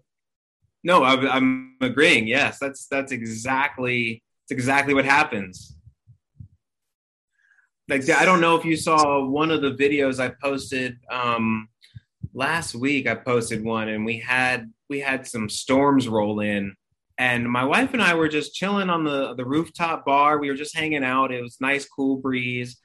No, 0.84 1.02
I, 1.02 1.14
I'm 1.36 1.76
agreeing. 1.80 2.26
Yes, 2.26 2.58
that's 2.58 2.86
that's 2.86 3.12
exactly 3.12 4.22
that's 4.42 4.58
exactly 4.58 4.94
what 4.94 5.04
happens 5.04 5.76
like 7.92 8.08
I 8.10 8.24
don't 8.24 8.40
know 8.40 8.56
if 8.56 8.64
you 8.64 8.76
saw 8.76 9.24
one 9.24 9.50
of 9.50 9.60
the 9.60 9.72
videos 9.72 10.20
I 10.20 10.34
posted 10.42 10.98
um, 11.10 11.68
last 12.32 12.74
week. 12.74 13.06
I 13.06 13.14
posted 13.14 13.62
one, 13.64 13.88
and 13.88 14.04
we 14.04 14.18
had 14.18 14.72
we 14.88 15.00
had 15.00 15.26
some 15.26 15.48
storms 15.48 16.08
roll 16.08 16.40
in, 16.40 16.74
and 17.18 17.50
my 17.50 17.64
wife 17.64 17.92
and 17.92 18.02
I 18.02 18.14
were 18.14 18.28
just 18.28 18.54
chilling 18.54 18.88
on 18.88 19.04
the 19.04 19.34
the 19.34 19.44
rooftop 19.44 20.04
bar. 20.04 20.38
We 20.38 20.48
were 20.48 20.56
just 20.56 20.76
hanging 20.76 21.04
out. 21.04 21.32
It 21.32 21.42
was 21.42 21.60
nice, 21.60 21.86
cool 21.86 22.16
breeze, 22.16 22.78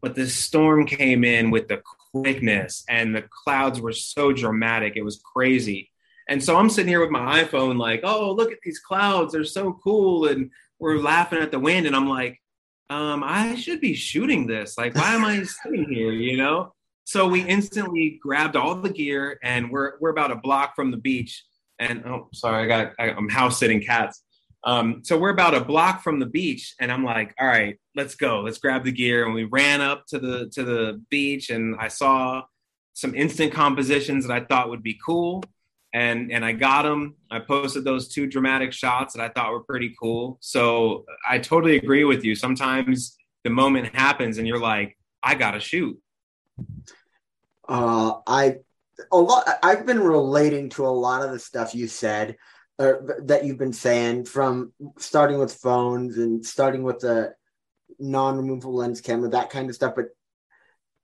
but 0.00 0.14
the 0.14 0.28
storm 0.28 0.86
came 0.86 1.24
in 1.24 1.50
with 1.50 1.68
the 1.68 1.82
quickness, 2.12 2.84
and 2.88 3.14
the 3.14 3.24
clouds 3.44 3.80
were 3.80 3.92
so 3.92 4.32
dramatic. 4.32 4.94
It 4.96 5.02
was 5.02 5.20
crazy. 5.34 5.90
And 6.28 6.42
so 6.42 6.56
I'm 6.56 6.68
sitting 6.68 6.88
here 6.88 7.00
with 7.00 7.10
my 7.10 7.42
iPhone, 7.42 7.78
like, 7.78 8.00
oh, 8.04 8.32
look 8.32 8.52
at 8.52 8.58
these 8.62 8.78
clouds. 8.78 9.32
They're 9.32 9.44
so 9.44 9.78
cool. 9.82 10.26
And 10.26 10.50
we're 10.78 10.98
laughing 10.98 11.38
at 11.38 11.50
the 11.50 11.58
wind. 11.58 11.86
And 11.86 11.96
I'm 11.96 12.08
like, 12.08 12.40
um, 12.90 13.22
I 13.24 13.54
should 13.54 13.80
be 13.80 13.94
shooting 13.94 14.46
this. 14.46 14.76
Like, 14.76 14.94
why 14.94 15.14
am 15.14 15.24
I 15.24 15.42
sitting 15.62 15.88
here? 15.88 16.12
You 16.12 16.36
know? 16.36 16.74
So 17.04 17.26
we 17.26 17.40
instantly 17.40 18.20
grabbed 18.22 18.54
all 18.54 18.74
the 18.74 18.90
gear 18.90 19.38
and 19.42 19.70
we're 19.70 19.94
we're 19.98 20.10
about 20.10 20.30
a 20.30 20.36
block 20.36 20.76
from 20.76 20.90
the 20.90 20.98
beach. 20.98 21.42
And 21.78 22.04
oh, 22.04 22.28
sorry, 22.34 22.64
I 22.64 22.66
got 22.66 22.92
I, 22.98 23.10
I'm 23.12 23.30
house 23.30 23.58
sitting 23.58 23.80
cats. 23.80 24.22
Um, 24.64 25.02
so 25.04 25.16
we're 25.16 25.30
about 25.30 25.54
a 25.54 25.64
block 25.64 26.02
from 26.02 26.18
the 26.18 26.26
beach, 26.26 26.74
and 26.80 26.90
I'm 26.90 27.04
like, 27.04 27.34
all 27.38 27.46
right, 27.46 27.78
let's 27.94 28.16
go, 28.16 28.40
let's 28.40 28.58
grab 28.58 28.84
the 28.84 28.92
gear. 28.92 29.24
And 29.24 29.34
we 29.34 29.44
ran 29.44 29.80
up 29.80 30.06
to 30.08 30.18
the 30.18 30.48
to 30.54 30.64
the 30.64 31.02
beach, 31.10 31.50
and 31.50 31.76
I 31.78 31.88
saw 31.88 32.42
some 32.94 33.14
instant 33.14 33.52
compositions 33.52 34.26
that 34.26 34.34
I 34.34 34.44
thought 34.44 34.70
would 34.70 34.82
be 34.82 34.98
cool 35.04 35.44
and 35.94 36.30
and 36.30 36.44
I 36.44 36.52
got 36.52 36.82
them. 36.82 37.14
I 37.30 37.38
posted 37.38 37.84
those 37.84 38.08
two 38.08 38.26
dramatic 38.26 38.72
shots 38.72 39.14
that 39.14 39.22
I 39.22 39.28
thought 39.28 39.52
were 39.52 39.62
pretty 39.62 39.94
cool. 40.00 40.38
So 40.40 41.04
I 41.28 41.38
totally 41.38 41.76
agree 41.76 42.04
with 42.04 42.24
you. 42.24 42.34
Sometimes 42.34 43.16
the 43.44 43.50
moment 43.50 43.94
happens 43.94 44.38
and 44.38 44.46
you're 44.46 44.60
like, 44.60 44.96
I 45.22 45.34
gotta 45.34 45.60
shoot. 45.60 45.98
Uh, 47.68 48.14
I 48.26 48.56
a 49.12 49.16
lot. 49.16 49.48
I've 49.62 49.86
been 49.86 50.00
relating 50.00 50.68
to 50.70 50.86
a 50.86 50.88
lot 50.88 51.22
of 51.22 51.30
the 51.30 51.38
stuff 51.38 51.74
you 51.74 51.86
said. 51.86 52.36
Uh, 52.78 52.94
that 53.24 53.44
you've 53.44 53.58
been 53.58 53.72
saying 53.72 54.24
from 54.24 54.72
starting 54.98 55.38
with 55.38 55.52
phones 55.52 56.16
and 56.16 56.46
starting 56.46 56.84
with 56.84 57.00
the 57.00 57.34
non-removable 57.98 58.76
lens 58.76 59.00
camera, 59.00 59.28
that 59.28 59.50
kind 59.50 59.68
of 59.68 59.74
stuff. 59.74 59.94
But 59.96 60.10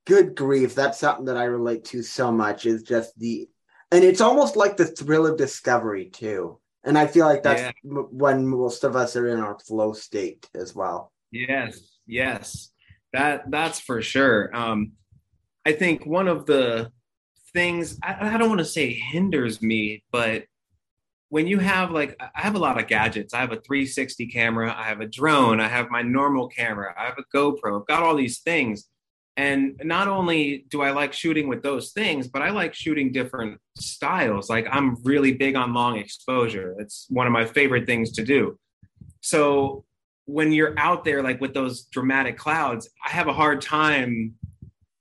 good 0.05 0.35
grief, 0.35 0.73
that's 0.73 0.99
something 0.99 1.25
that 1.25 1.35
I 1.35 1.43
relate 1.43 1.83
to 1.85 2.01
so 2.01 2.31
much. 2.31 2.65
Is 2.65 2.83
just 2.83 3.17
the 3.19 3.49
and 3.91 4.03
it's 4.03 4.21
almost 4.21 4.55
like 4.55 4.77
the 4.77 4.85
thrill 4.85 5.25
of 5.25 5.37
discovery 5.37 6.05
too 6.05 6.59
and 6.83 6.97
i 6.97 7.07
feel 7.07 7.25
like 7.25 7.43
that's 7.43 7.61
yeah. 7.61 7.71
when 7.83 8.45
most 8.45 8.83
of 8.83 8.95
us 8.95 9.15
are 9.15 9.27
in 9.27 9.39
our 9.39 9.57
flow 9.59 9.93
state 9.93 10.49
as 10.55 10.75
well 10.75 11.11
yes 11.31 11.97
yes 12.07 12.71
that 13.13 13.49
that's 13.49 13.79
for 13.79 14.01
sure 14.01 14.55
um 14.55 14.93
i 15.65 15.71
think 15.71 16.05
one 16.05 16.27
of 16.27 16.45
the 16.45 16.91
things 17.53 17.97
i, 18.03 18.35
I 18.35 18.37
don't 18.37 18.49
want 18.49 18.59
to 18.59 18.65
say 18.65 18.91
hinders 18.93 19.61
me 19.61 20.03
but 20.11 20.45
when 21.35 21.47
you 21.47 21.59
have 21.59 21.91
like 21.91 22.15
i 22.21 22.39
have 22.39 22.55
a 22.55 22.57
lot 22.57 22.79
of 22.79 22.87
gadgets 22.87 23.33
i 23.33 23.41
have 23.41 23.51
a 23.51 23.59
360 23.59 24.27
camera 24.27 24.73
i 24.77 24.83
have 24.83 25.01
a 25.01 25.05
drone 25.05 25.59
i 25.59 25.67
have 25.67 25.89
my 25.89 26.01
normal 26.01 26.47
camera 26.47 26.95
i 26.97 27.03
have 27.03 27.17
a 27.17 27.37
gopro 27.37 27.81
i've 27.81 27.87
got 27.87 28.01
all 28.03 28.15
these 28.15 28.39
things 28.39 28.87
and 29.37 29.81
not 29.83 30.07
only 30.07 30.65
do 30.69 30.81
I 30.81 30.91
like 30.91 31.11
shooting 31.11 31.49
with 31.49 31.61
those 31.61 31.91
things, 31.91 32.29
but 32.29 32.41
I 32.41 32.51
like 32.51 32.73
shooting 32.73 33.11
different 33.11 33.59
styles. 33.77 34.49
Like 34.49 34.65
I'm 34.71 34.95
really 35.03 35.33
big 35.33 35.57
on 35.57 35.73
long 35.73 35.97
exposure. 35.97 36.73
It's 36.79 37.05
one 37.09 37.27
of 37.27 37.33
my 37.33 37.45
favorite 37.45 37.85
things 37.85 38.13
to 38.13 38.23
do. 38.23 38.57
So 39.19 39.83
when 40.23 40.53
you're 40.53 40.73
out 40.79 41.03
there, 41.03 41.21
like 41.21 41.41
with 41.41 41.53
those 41.53 41.83
dramatic 41.83 42.37
clouds, 42.37 42.89
I 43.05 43.09
have 43.09 43.27
a 43.27 43.33
hard 43.33 43.61
time 43.61 44.35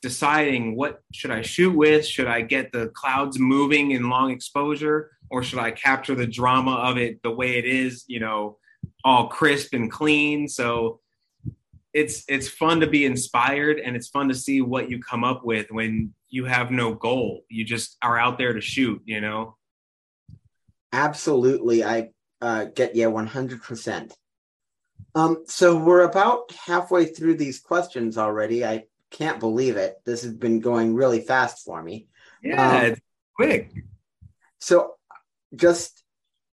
deciding 0.04 0.76
what 0.76 1.00
should 1.14 1.30
I 1.30 1.40
shoot 1.40 1.74
with? 1.74 2.04
Should 2.04 2.26
I 2.26 2.42
get 2.42 2.72
the 2.72 2.88
clouds 2.88 3.38
moving 3.38 3.92
in 3.92 4.10
long 4.10 4.30
exposure 4.30 5.10
or 5.30 5.42
should 5.42 5.60
I 5.60 5.70
capture 5.70 6.14
the 6.14 6.26
drama 6.26 6.72
of 6.72 6.98
it 6.98 7.22
the 7.22 7.30
way 7.30 7.56
it 7.56 7.64
is, 7.64 8.04
you 8.06 8.20
know, 8.20 8.58
all 9.02 9.28
crisp 9.28 9.72
and 9.72 9.90
clean? 9.90 10.46
So 10.46 11.00
it's 11.94 12.24
it's 12.28 12.48
fun 12.48 12.80
to 12.80 12.86
be 12.86 13.06
inspired 13.06 13.78
and 13.78 13.96
it's 13.96 14.08
fun 14.08 14.28
to 14.28 14.34
see 14.34 14.60
what 14.60 14.90
you 14.90 15.00
come 15.00 15.24
up 15.24 15.42
with 15.42 15.70
when 15.70 16.12
you 16.28 16.44
have 16.44 16.70
no 16.70 16.92
goal 16.92 17.42
you 17.48 17.64
just 17.64 17.96
are 18.02 18.18
out 18.18 18.36
there 18.36 18.52
to 18.52 18.60
shoot 18.60 19.00
you 19.04 19.20
know 19.20 19.56
absolutely 20.92 21.84
i 21.84 22.10
uh, 22.40 22.64
get 22.74 22.94
yeah, 22.94 23.06
100% 23.06 24.12
um, 25.14 25.44
so 25.46 25.78
we're 25.78 26.02
about 26.02 26.52
halfway 26.66 27.06
through 27.06 27.36
these 27.36 27.60
questions 27.60 28.18
already 28.18 28.64
i 28.64 28.82
can't 29.14 29.38
believe 29.38 29.76
it. 29.76 30.00
This 30.04 30.22
has 30.22 30.34
been 30.34 30.60
going 30.60 30.94
really 30.94 31.20
fast 31.20 31.64
for 31.64 31.82
me. 31.82 32.08
Yeah, 32.42 32.78
um, 32.78 32.84
it's 32.86 33.00
quick. 33.36 33.72
So, 34.58 34.94
just 35.54 36.02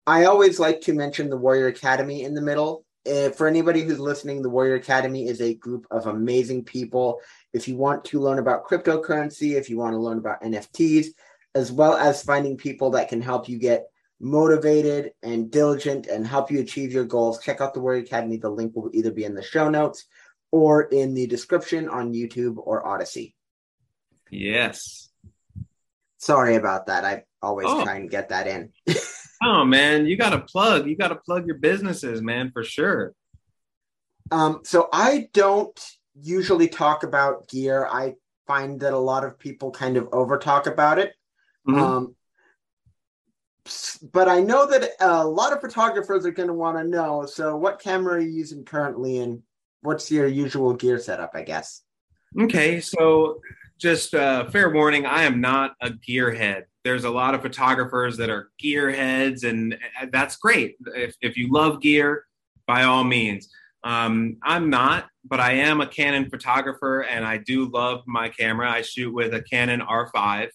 I 0.07 0.25
always 0.25 0.59
like 0.59 0.81
to 0.83 0.95
mention 0.95 1.29
the 1.29 1.37
Warrior 1.37 1.67
Academy 1.67 2.23
in 2.25 2.35
the 2.35 2.41
middle. 2.41 2.85
Uh, 3.07 3.31
for 3.31 3.47
anybody 3.47 3.83
who's 3.83 4.01
listening, 4.01 4.43
the 4.43 4.51
Warrior 4.51 4.77
Academy 4.77 5.29
is 5.29 5.41
a 5.41 5.55
group 5.55 5.87
of 5.91 6.07
amazing 6.07 6.65
people. 6.65 7.21
If 7.53 7.69
you 7.69 7.77
want 7.77 8.05
to 8.07 8.21
learn 8.21 8.39
about 8.39 8.67
cryptocurrency, 8.67 9.53
if 9.53 9.69
you 9.69 9.77
want 9.77 9.93
to 9.93 9.99
learn 9.99 10.19
about 10.19 10.43
NFTs, 10.43 11.09
as 11.55 11.71
well 11.71 11.95
as 11.95 12.23
finding 12.23 12.57
people 12.57 12.91
that 12.91 13.09
can 13.09 13.21
help 13.21 13.49
you 13.49 13.59
get 13.59 13.85
motivated 14.19 15.13
and 15.23 15.51
diligent 15.51 16.07
and 16.07 16.27
help 16.27 16.51
you 16.51 16.61
achieve 16.61 16.91
your 16.91 17.05
goals, 17.05 17.43
check 17.43 17.61
out 17.61 17.75
the 17.75 17.81
Warrior 17.81 18.03
Academy. 18.03 18.39
The 18.39 18.49
link 18.49 18.75
will 18.75 18.91
either 18.95 19.13
be 19.13 19.25
in 19.25 19.35
the 19.35 19.43
show 19.43 19.69
notes 19.69 20.07
or 20.57 20.85
in 20.85 21.13
the 21.13 21.27
description 21.27 21.87
on 21.87 22.15
YouTube 22.15 22.57
or 22.57 22.83
Odysee. 22.89 23.35
Yes. 24.31 25.11
Sorry 26.17 26.57
about 26.57 26.87
that. 26.87 27.05
I 27.05 27.25
always 27.43 27.67
oh. 27.69 27.85
try 27.85 27.97
and 27.97 28.09
get 28.11 28.31
that 28.31 28.47
in. 28.47 28.73
oh 29.43 29.67
man, 29.67 30.07
you 30.07 30.17
got 30.17 30.31
to 30.31 30.41
plug. 30.41 30.87
You 30.87 30.97
got 30.97 31.09
to 31.09 31.17
plug 31.17 31.47
your 31.47 31.59
businesses, 31.59 32.23
man, 32.23 32.53
for 32.53 32.65
sure. 32.65 33.13
Um, 34.31 34.61
so 34.65 34.89
I 34.95 35.29
don't 35.35 35.79
usually 36.19 36.69
talk 36.69 37.03
about 37.03 37.49
gear. 37.49 37.87
I 37.87 38.15
find 38.47 38.81
that 38.81 38.95
a 38.95 38.99
lot 38.99 39.25
of 39.25 39.39
people 39.39 39.71
kind 39.71 39.99
of 39.99 40.09
over 40.11 40.39
talk 40.39 40.67
about 40.67 40.99
it. 40.99 41.13
Mm-hmm. 41.69 41.79
Um, 41.79 42.17
but 44.11 44.27
I 44.27 44.41
know 44.41 44.67
that 44.67 44.93
a 45.01 45.27
lot 45.27 45.53
of 45.53 45.61
photographers 45.61 46.25
are 46.25 46.31
going 46.31 46.49
to 46.49 46.55
want 46.55 46.79
to 46.79 46.85
know. 46.85 47.27
So, 47.27 47.57
what 47.57 47.79
camera 47.79 48.15
are 48.15 48.21
you 48.21 48.31
using 48.31 48.65
currently, 48.65 49.19
and 49.19 49.43
what's 49.87 50.11
your 50.11 50.27
usual 50.27 50.75
gear 50.75 50.99
setup? 50.99 51.31
I 51.35 51.43
guess. 51.43 51.83
Okay, 52.39 52.81
so 52.81 53.41
just 53.79 54.15
uh, 54.15 54.49
fair 54.51 54.71
warning: 54.71 55.07
I 55.07 55.23
am 55.23 55.41
not 55.41 55.75
a 55.81 55.91
gearhead. 55.91 56.65
There's 56.85 57.05
a 57.05 57.11
lot 57.11 57.35
of 57.35 57.43
photographers 57.43 58.17
that 58.19 58.31
are 58.31 58.51
gearheads, 58.63 59.45
and 59.45 59.75
uh, 60.01 60.07
that's 60.13 60.37
great. 60.37 60.77
If 60.95 61.15
if 61.21 61.37
you 61.37 61.51
love 61.51 61.81
gear, 61.81 62.27
by 62.67 62.85
all 62.85 63.05
means. 63.05 63.49
Um, 63.85 64.39
I'm 64.43 64.69
not, 64.69 65.07
but 65.25 65.39
I 65.39 65.53
am 65.53 65.81
a 65.81 65.87
Canon 65.87 66.29
photographer, 66.29 67.03
and 67.03 67.25
I 67.25 67.39
do 67.39 67.71
love 67.71 68.03
my 68.07 68.29
camera. 68.29 68.69
I 68.71 68.83
shoot 68.83 69.15
with 69.15 69.33
a 69.33 69.43
Canon 69.43 69.81
R5, 69.81 70.49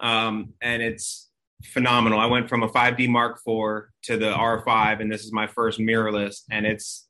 um, 0.00 0.52
and 0.60 0.82
it's 0.82 1.30
phenomenal. 1.64 2.20
I 2.20 2.26
went 2.26 2.48
from 2.48 2.62
a 2.62 2.68
5D 2.68 3.08
Mark 3.08 3.38
IV 3.46 3.88
to 4.04 4.18
the 4.18 4.32
R5, 4.32 5.00
and 5.00 5.10
this 5.10 5.24
is 5.24 5.32
my 5.32 5.46
first 5.46 5.80
mirrorless, 5.80 6.42
and 6.50 6.66
it's 6.66 7.07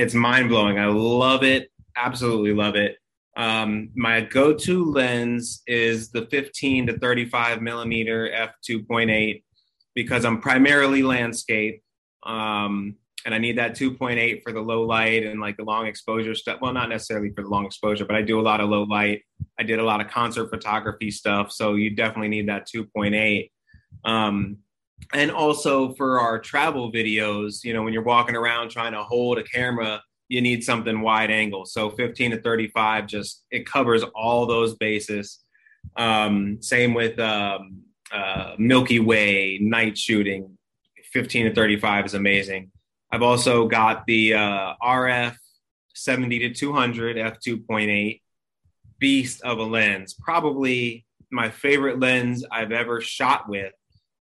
it's 0.00 0.14
mind 0.14 0.48
blowing. 0.48 0.78
I 0.78 0.86
love 0.86 1.42
it, 1.42 1.70
absolutely 1.96 2.54
love 2.54 2.74
it. 2.74 2.96
Um, 3.36 3.90
my 3.94 4.22
go-to 4.22 4.84
lens 4.84 5.62
is 5.66 6.10
the 6.10 6.26
15 6.26 6.88
to 6.88 6.98
35 6.98 7.62
millimeter 7.62 8.30
f 8.32 8.50
2.8 8.68 9.42
because 9.94 10.24
I'm 10.24 10.40
primarily 10.40 11.02
landscape. 11.02 11.82
Um, 12.24 12.96
and 13.26 13.34
I 13.34 13.38
need 13.38 13.58
that 13.58 13.72
2.8 13.72 14.42
for 14.42 14.52
the 14.52 14.60
low 14.60 14.82
light 14.82 15.24
and 15.26 15.40
like 15.40 15.58
the 15.58 15.64
long 15.64 15.86
exposure 15.86 16.34
stuff. 16.34 16.58
Well, 16.62 16.72
not 16.72 16.88
necessarily 16.88 17.30
for 17.30 17.42
the 17.42 17.48
long 17.48 17.66
exposure, 17.66 18.06
but 18.06 18.16
I 18.16 18.22
do 18.22 18.40
a 18.40 18.42
lot 18.42 18.60
of 18.60 18.70
low 18.70 18.84
light. 18.84 19.22
I 19.58 19.62
did 19.62 19.78
a 19.78 19.84
lot 19.84 20.00
of 20.00 20.08
concert 20.08 20.48
photography 20.48 21.10
stuff, 21.10 21.52
so 21.52 21.74
you 21.74 21.90
definitely 21.90 22.28
need 22.28 22.48
that 22.48 22.66
2.8. 22.74 23.50
Um, 24.04 24.58
and 25.12 25.30
also 25.30 25.94
for 25.94 26.20
our 26.20 26.38
travel 26.38 26.92
videos, 26.92 27.64
you 27.64 27.72
know, 27.72 27.82
when 27.82 27.92
you're 27.92 28.02
walking 28.02 28.36
around 28.36 28.70
trying 28.70 28.92
to 28.92 29.02
hold 29.02 29.38
a 29.38 29.42
camera, 29.42 30.02
you 30.28 30.40
need 30.40 30.62
something 30.62 31.00
wide 31.00 31.30
angle. 31.30 31.66
So 31.66 31.90
15 31.90 32.32
to 32.32 32.40
35 32.40 33.06
just 33.06 33.44
it 33.50 33.66
covers 33.66 34.04
all 34.14 34.46
those 34.46 34.76
bases. 34.76 35.40
Um, 35.96 36.62
same 36.62 36.94
with 36.94 37.18
um, 37.18 37.82
uh, 38.12 38.54
Milky 38.58 39.00
Way 39.00 39.58
night 39.60 39.98
shooting. 39.98 40.56
15 41.12 41.46
to 41.46 41.54
35 41.54 42.06
is 42.06 42.14
amazing. 42.14 42.70
I've 43.10 43.22
also 43.22 43.66
got 43.66 44.06
the 44.06 44.34
uh, 44.34 44.74
RF 44.80 45.34
70 45.94 46.38
to 46.38 46.54
200 46.54 47.16
f2.8 47.16 48.20
beast 49.00 49.42
of 49.42 49.58
a 49.58 49.64
lens. 49.64 50.14
Probably 50.14 51.04
my 51.32 51.50
favorite 51.50 51.98
lens 51.98 52.44
I've 52.52 52.70
ever 52.70 53.00
shot 53.00 53.48
with 53.48 53.72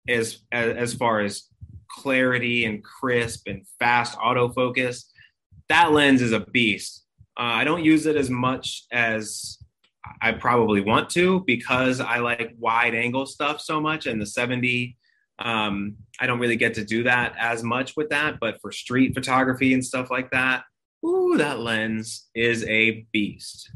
as 0.08 0.38
as 0.52 0.94
far 0.94 1.20
as 1.20 1.44
clarity 1.90 2.64
and 2.64 2.82
crisp 2.82 3.46
and 3.46 3.66
fast 3.78 4.18
autofocus. 4.18 5.04
That 5.68 5.92
lens 5.92 6.20
is 6.20 6.32
a 6.32 6.40
beast. 6.40 7.04
Uh, 7.38 7.42
I 7.42 7.64
don't 7.64 7.84
use 7.84 8.06
it 8.06 8.16
as 8.16 8.30
much 8.30 8.84
as 8.92 9.58
I 10.20 10.32
probably 10.32 10.80
want 10.80 11.08
to 11.10 11.40
because 11.46 12.00
I 12.00 12.18
like 12.18 12.54
wide 12.58 12.94
angle 12.94 13.26
stuff 13.26 13.60
so 13.60 13.80
much 13.80 14.06
and 14.06 14.20
the 14.20 14.26
70 14.26 14.96
um, 15.38 15.96
I 16.20 16.26
don't 16.26 16.38
really 16.38 16.56
get 16.56 16.74
to 16.74 16.84
do 16.84 17.02
that 17.04 17.34
as 17.38 17.62
much 17.62 17.96
with 17.96 18.10
that, 18.10 18.38
but 18.40 18.60
for 18.60 18.70
street 18.70 19.14
photography 19.14 19.74
and 19.74 19.84
stuff 19.84 20.10
like 20.10 20.30
that, 20.30 20.64
ooh, 21.04 21.36
that 21.38 21.58
lens 21.58 22.28
is 22.34 22.64
a 22.64 23.06
beast. 23.12 23.70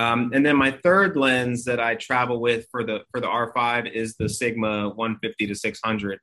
Um, 0.00 0.30
and 0.32 0.46
then 0.46 0.56
my 0.56 0.70
third 0.70 1.14
lens 1.14 1.64
that 1.64 1.78
I 1.78 1.94
travel 1.94 2.40
with 2.40 2.66
for 2.70 2.84
the 2.84 3.00
for 3.10 3.20
the 3.20 3.26
R5 3.26 3.92
is 3.92 4.16
the 4.16 4.30
Sigma 4.30 4.88
150 4.88 5.46
to 5.46 5.54
600, 5.54 6.18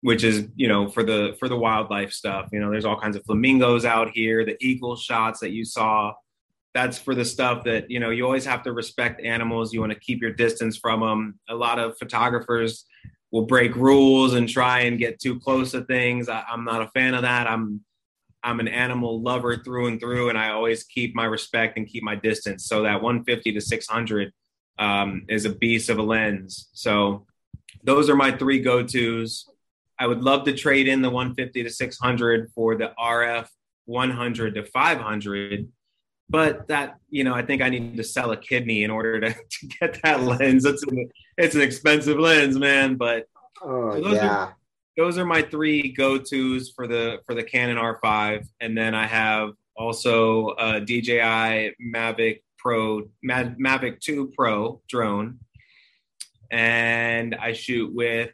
which 0.00 0.24
is 0.24 0.48
you 0.56 0.66
know 0.66 0.88
for 0.88 1.04
the 1.04 1.36
for 1.38 1.48
the 1.48 1.56
wildlife 1.56 2.12
stuff. 2.12 2.48
You 2.50 2.58
know, 2.58 2.72
there's 2.72 2.84
all 2.84 3.00
kinds 3.00 3.14
of 3.14 3.24
flamingos 3.24 3.84
out 3.84 4.10
here, 4.10 4.44
the 4.44 4.56
eagle 4.60 4.96
shots 4.96 5.38
that 5.40 5.50
you 5.50 5.64
saw. 5.64 6.12
That's 6.74 6.98
for 6.98 7.14
the 7.14 7.24
stuff 7.24 7.62
that 7.64 7.88
you 7.88 8.00
know 8.00 8.10
you 8.10 8.24
always 8.24 8.46
have 8.46 8.64
to 8.64 8.72
respect 8.72 9.20
animals. 9.22 9.72
You 9.72 9.78
want 9.78 9.92
to 9.92 10.00
keep 10.00 10.20
your 10.20 10.32
distance 10.32 10.76
from 10.76 10.98
them. 10.98 11.38
A 11.48 11.54
lot 11.54 11.78
of 11.78 11.96
photographers 11.98 12.84
will 13.30 13.46
break 13.46 13.76
rules 13.76 14.34
and 14.34 14.48
try 14.48 14.80
and 14.80 14.98
get 14.98 15.20
too 15.20 15.38
close 15.38 15.70
to 15.70 15.82
things. 15.82 16.28
I, 16.28 16.42
I'm 16.50 16.64
not 16.64 16.82
a 16.82 16.90
fan 16.94 17.14
of 17.14 17.22
that. 17.22 17.46
I'm 17.46 17.84
I'm 18.42 18.60
an 18.60 18.68
animal 18.68 19.20
lover 19.22 19.56
through 19.56 19.88
and 19.88 20.00
through, 20.00 20.28
and 20.28 20.38
I 20.38 20.50
always 20.50 20.84
keep 20.84 21.14
my 21.14 21.24
respect 21.24 21.76
and 21.76 21.86
keep 21.86 22.02
my 22.02 22.14
distance. 22.14 22.66
So 22.66 22.82
that 22.82 23.02
150 23.02 23.52
to 23.52 23.60
600 23.60 24.32
um, 24.78 25.24
is 25.28 25.44
a 25.44 25.50
beast 25.50 25.90
of 25.90 25.98
a 25.98 26.02
lens. 26.02 26.68
So 26.72 27.26
those 27.82 28.08
are 28.08 28.16
my 28.16 28.32
three 28.32 28.60
go 28.60 28.82
tos. 28.82 29.48
I 29.98 30.06
would 30.06 30.22
love 30.22 30.44
to 30.44 30.54
trade 30.54 30.88
in 30.88 31.02
the 31.02 31.10
150 31.10 31.62
to 31.62 31.70
600 31.70 32.50
for 32.54 32.76
the 32.76 32.92
RF 32.98 33.48
100 33.86 34.54
to 34.54 34.64
500 34.64 35.68
but 36.28 36.68
that 36.68 36.96
you 37.08 37.24
know 37.24 37.34
i 37.34 37.42
think 37.42 37.60
i 37.60 37.68
need 37.68 37.96
to 37.96 38.04
sell 38.04 38.30
a 38.30 38.36
kidney 38.36 38.84
in 38.84 38.90
order 38.90 39.20
to, 39.20 39.32
to 39.50 39.66
get 39.66 40.00
that 40.02 40.22
lens 40.22 40.64
it's 40.64 40.82
an, 40.84 41.10
it's 41.36 41.54
an 41.54 41.60
expensive 41.60 42.18
lens 42.18 42.56
man 42.56 42.94
but 42.94 43.26
oh, 43.62 43.92
so 43.92 44.00
those, 44.00 44.14
yeah. 44.14 44.28
are, 44.28 44.56
those 45.00 45.16
are 45.16 45.24
my 45.24 45.40
three 45.40 45.92
go-to's 45.92 46.68
for 46.68 46.86
the 46.86 47.20
for 47.24 47.34
the 47.34 47.42
canon 47.42 47.78
r5 47.78 48.46
and 48.60 48.76
then 48.76 48.94
i 48.94 49.06
have 49.06 49.52
also 49.74 50.50
a 50.50 50.80
dji 50.80 51.72
mavic 51.82 52.40
pro 52.58 53.02
mavic 53.24 53.98
2 54.00 54.30
pro 54.36 54.82
drone 54.90 55.38
and 56.50 57.34
i 57.36 57.50
shoot 57.54 57.90
with 57.94 58.30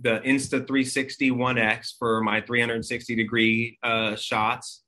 the 0.00 0.18
insta 0.26 0.66
360 0.66 1.30
1x 1.30 1.92
for 1.96 2.20
my 2.22 2.40
360 2.40 3.14
degree 3.14 3.78
uh, 3.84 4.16
shots 4.16 4.82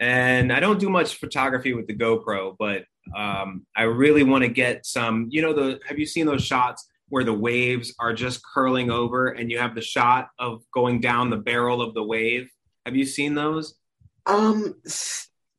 and 0.00 0.52
I 0.52 0.60
don't 0.60 0.78
do 0.78 0.88
much 0.88 1.16
photography 1.16 1.74
with 1.74 1.88
the 1.88 1.94
GoPro, 1.94 2.54
but 2.56 2.84
um, 3.16 3.66
I 3.76 3.82
really 3.82 4.22
want 4.22 4.42
to 4.44 4.48
get 4.48 4.86
some. 4.86 5.26
You 5.30 5.42
know, 5.42 5.52
the 5.52 5.80
have 5.88 5.98
you 5.98 6.06
seen 6.06 6.24
those 6.24 6.44
shots 6.44 6.87
where 7.08 7.24
the 7.24 7.32
waves 7.32 7.94
are 7.98 8.12
just 8.12 8.42
curling 8.44 8.90
over, 8.90 9.28
and 9.28 9.50
you 9.50 9.58
have 9.58 9.74
the 9.74 9.82
shot 9.82 10.28
of 10.38 10.62
going 10.72 11.00
down 11.00 11.30
the 11.30 11.36
barrel 11.36 11.82
of 11.82 11.94
the 11.94 12.02
wave? 12.02 12.50
Have 12.86 12.96
you 12.96 13.04
seen 13.04 13.34
those? 13.34 13.74
Um, 14.26 14.74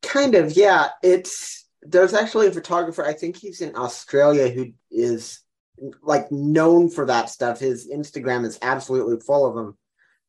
kind 0.01 0.35
of. 0.35 0.55
Yeah, 0.55 0.89
it's 1.03 1.67
there's 1.81 2.13
actually 2.13 2.47
a 2.47 2.51
photographer. 2.51 3.05
I 3.05 3.13
think 3.13 3.37
he's 3.37 3.61
in 3.61 3.75
Australia 3.75 4.49
who 4.49 4.73
is 4.91 5.39
like 6.01 6.31
known 6.31 6.89
for 6.89 7.05
that 7.05 7.29
stuff. 7.29 7.59
His 7.59 7.89
Instagram 7.89 8.45
is 8.45 8.59
absolutely 8.61 9.19
full 9.19 9.45
of 9.45 9.55
them. 9.55 9.77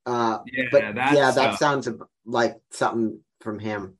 Uh, 0.06 0.38
yeah, 0.46 0.64
but 0.70 0.82
yeah, 0.82 1.30
that 1.30 1.36
uh, 1.36 1.56
sounds 1.56 1.88
like 2.24 2.56
something 2.70 3.20
from 3.40 3.58
him. 3.58 3.96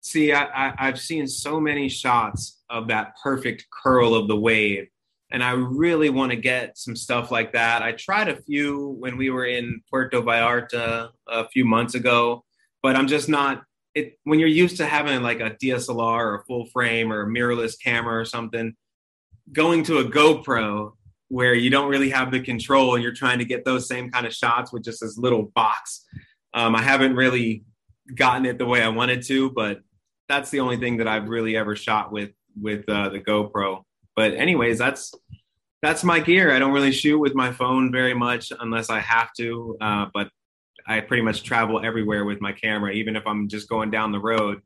See, 0.00 0.32
I, 0.32 0.72
I, 0.78 0.86
have 0.86 1.00
seen 1.00 1.26
so 1.26 1.58
many 1.58 1.88
shots 1.88 2.62
of 2.70 2.88
that 2.88 3.14
perfect 3.22 3.66
curl 3.70 4.14
of 4.14 4.28
the 4.28 4.36
wave, 4.36 4.86
and 5.30 5.42
I 5.42 5.52
really 5.52 6.10
want 6.10 6.30
to 6.30 6.36
get 6.36 6.78
some 6.78 6.94
stuff 6.94 7.30
like 7.30 7.52
that. 7.52 7.82
I 7.82 7.92
tried 7.92 8.28
a 8.28 8.40
few 8.42 8.96
when 8.98 9.16
we 9.16 9.30
were 9.30 9.46
in 9.46 9.80
Puerto 9.90 10.22
Vallarta 10.22 11.10
a 11.26 11.48
few 11.48 11.64
months 11.64 11.94
ago, 11.94 12.44
but 12.82 12.96
I'm 12.96 13.06
just 13.06 13.28
not. 13.28 13.64
It 13.94 14.18
when 14.24 14.38
you're 14.38 14.48
used 14.48 14.76
to 14.76 14.86
having 14.86 15.22
like 15.22 15.40
a 15.40 15.50
DSLR 15.50 15.98
or 15.98 16.34
a 16.36 16.44
full 16.44 16.66
frame 16.66 17.12
or 17.12 17.22
a 17.22 17.26
mirrorless 17.26 17.80
camera 17.82 18.20
or 18.20 18.24
something, 18.24 18.76
going 19.52 19.82
to 19.84 19.98
a 19.98 20.04
GoPro 20.04 20.92
where 21.28 21.54
you 21.54 21.70
don't 21.70 21.88
really 21.88 22.10
have 22.10 22.30
the 22.30 22.40
control 22.40 22.94
and 22.94 23.02
you're 23.02 23.12
trying 23.12 23.38
to 23.38 23.44
get 23.44 23.64
those 23.64 23.88
same 23.88 24.10
kind 24.10 24.26
of 24.26 24.34
shots 24.34 24.72
with 24.72 24.84
just 24.84 25.00
this 25.00 25.18
little 25.18 25.44
box. 25.54 26.04
Um, 26.54 26.76
I 26.76 26.82
haven't 26.82 27.16
really 27.16 27.64
gotten 28.14 28.46
it 28.46 28.58
the 28.58 28.66
way 28.66 28.82
I 28.82 28.88
wanted 28.88 29.22
to, 29.26 29.50
but 29.50 29.80
that's 30.28 30.50
the 30.50 30.60
only 30.60 30.76
thing 30.76 30.98
that 30.98 31.08
I've 31.08 31.28
really 31.28 31.56
ever 31.56 31.74
shot 31.74 32.12
with 32.12 32.30
with 32.60 32.88
uh, 32.88 33.08
the 33.10 33.20
GoPro. 33.20 33.82
But 34.16 34.34
anyways, 34.34 34.78
that's 34.78 35.14
that's 35.82 36.02
my 36.02 36.18
gear. 36.18 36.52
I 36.52 36.58
don't 36.58 36.72
really 36.72 36.92
shoot 36.92 37.18
with 37.18 37.34
my 37.34 37.52
phone 37.52 37.92
very 37.92 38.14
much 38.14 38.50
unless 38.58 38.90
I 38.90 38.98
have 39.00 39.32
to. 39.34 39.76
Uh, 39.80 40.06
but 40.12 40.30
I 40.86 41.00
pretty 41.00 41.22
much 41.22 41.42
travel 41.42 41.84
everywhere 41.84 42.24
with 42.24 42.40
my 42.40 42.52
camera, 42.52 42.92
even 42.92 43.14
if 43.14 43.26
I'm 43.26 43.48
just 43.48 43.68
going 43.68 43.90
down 43.90 44.12
the 44.12 44.18
road 44.18 44.62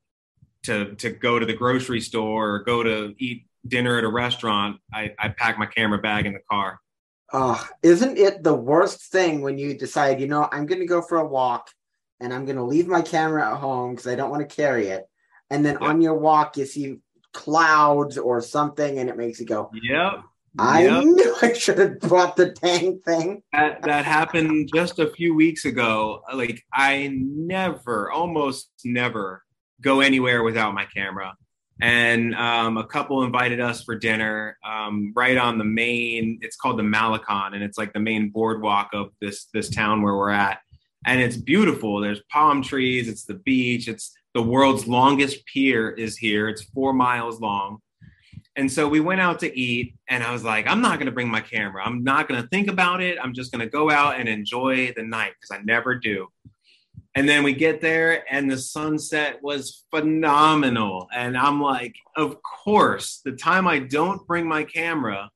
to 0.64 0.94
to 0.96 1.10
go 1.10 1.38
to 1.38 1.46
the 1.46 1.54
grocery 1.54 2.00
store 2.00 2.54
or 2.54 2.58
go 2.60 2.82
to 2.82 3.14
eat 3.18 3.46
dinner 3.66 3.98
at 3.98 4.04
a 4.04 4.08
restaurant. 4.08 4.78
I, 4.92 5.14
I 5.18 5.28
pack 5.28 5.58
my 5.58 5.66
camera 5.66 5.98
bag 5.98 6.26
in 6.26 6.32
the 6.32 6.40
car. 6.50 6.78
Oh, 7.32 7.64
isn't 7.82 8.18
it 8.18 8.42
the 8.42 8.54
worst 8.54 9.12
thing 9.12 9.40
when 9.40 9.56
you 9.58 9.74
decide, 9.74 10.20
you 10.20 10.26
know, 10.26 10.48
I'm 10.50 10.66
going 10.66 10.80
to 10.80 10.86
go 10.86 11.00
for 11.00 11.18
a 11.18 11.26
walk 11.26 11.70
and 12.18 12.34
I'm 12.34 12.44
going 12.44 12.56
to 12.56 12.64
leave 12.64 12.88
my 12.88 13.02
camera 13.02 13.52
at 13.52 13.58
home 13.58 13.92
because 13.92 14.08
I 14.08 14.16
don't 14.16 14.30
want 14.30 14.48
to 14.48 14.54
carry 14.54 14.88
it. 14.88 15.04
And 15.48 15.64
then 15.64 15.74
yep. 15.80 15.82
on 15.82 16.00
your 16.00 16.14
walk, 16.14 16.56
you 16.56 16.66
see 16.66 16.98
clouds 17.32 18.18
or 18.18 18.40
something 18.40 18.98
and 18.98 19.08
it 19.08 19.16
makes 19.16 19.40
you 19.40 19.46
go, 19.46 19.70
Yep. 19.82 20.22
I 20.58 20.84
yep. 20.84 21.04
knew 21.04 21.36
I 21.42 21.52
should 21.52 21.78
have 21.78 22.00
brought 22.00 22.36
the 22.36 22.46
dang 22.46 23.00
thing. 23.00 23.42
That, 23.52 23.82
that 23.82 24.04
happened 24.04 24.70
just 24.74 24.98
a 24.98 25.10
few 25.10 25.34
weeks 25.34 25.64
ago. 25.64 26.22
Like, 26.34 26.64
I 26.72 27.12
never, 27.14 28.10
almost 28.10 28.68
never 28.84 29.44
go 29.80 30.00
anywhere 30.00 30.42
without 30.42 30.74
my 30.74 30.86
camera 30.86 31.36
and 31.80 32.34
um, 32.34 32.76
a 32.76 32.84
couple 32.84 33.22
invited 33.22 33.60
us 33.60 33.82
for 33.82 33.94
dinner 33.94 34.58
um, 34.64 35.12
right 35.16 35.36
on 35.36 35.58
the 35.58 35.64
main 35.64 36.38
it's 36.42 36.56
called 36.56 36.78
the 36.78 36.82
malecon 36.82 37.54
and 37.54 37.62
it's 37.62 37.78
like 37.78 37.92
the 37.92 38.00
main 38.00 38.30
boardwalk 38.30 38.90
of 38.92 39.10
this 39.20 39.46
this 39.54 39.70
town 39.70 40.02
where 40.02 40.14
we're 40.14 40.30
at 40.30 40.58
and 41.06 41.20
it's 41.20 41.36
beautiful 41.36 42.00
there's 42.00 42.20
palm 42.30 42.62
trees 42.62 43.08
it's 43.08 43.24
the 43.24 43.34
beach 43.34 43.88
it's 43.88 44.12
the 44.34 44.42
world's 44.42 44.86
longest 44.86 45.44
pier 45.46 45.90
is 45.90 46.16
here 46.16 46.48
it's 46.48 46.64
four 46.64 46.92
miles 46.92 47.40
long 47.40 47.78
and 48.56 48.70
so 48.70 48.88
we 48.88 49.00
went 49.00 49.20
out 49.20 49.38
to 49.40 49.58
eat 49.58 49.94
and 50.08 50.22
i 50.22 50.32
was 50.32 50.44
like 50.44 50.66
i'm 50.66 50.80
not 50.80 50.98
going 50.98 51.06
to 51.06 51.12
bring 51.12 51.28
my 51.28 51.40
camera 51.40 51.84
i'm 51.84 52.02
not 52.04 52.28
going 52.28 52.40
to 52.40 52.48
think 52.48 52.68
about 52.68 53.00
it 53.00 53.18
i'm 53.22 53.34
just 53.34 53.52
going 53.52 53.64
to 53.64 53.70
go 53.70 53.90
out 53.90 54.18
and 54.18 54.28
enjoy 54.28 54.92
the 54.96 55.02
night 55.02 55.32
because 55.38 55.56
i 55.56 55.62
never 55.62 55.94
do 55.94 56.28
and 57.14 57.28
then 57.28 57.42
we 57.42 57.54
get 57.54 57.80
there, 57.80 58.24
and 58.32 58.50
the 58.50 58.58
sunset 58.58 59.42
was 59.42 59.84
phenomenal. 59.90 61.08
And 61.12 61.36
I'm 61.36 61.60
like, 61.60 61.96
of 62.16 62.40
course, 62.42 63.20
the 63.24 63.32
time 63.32 63.66
I 63.66 63.80
don't 63.80 64.24
bring 64.28 64.46
my 64.46 64.62
camera. 64.62 65.30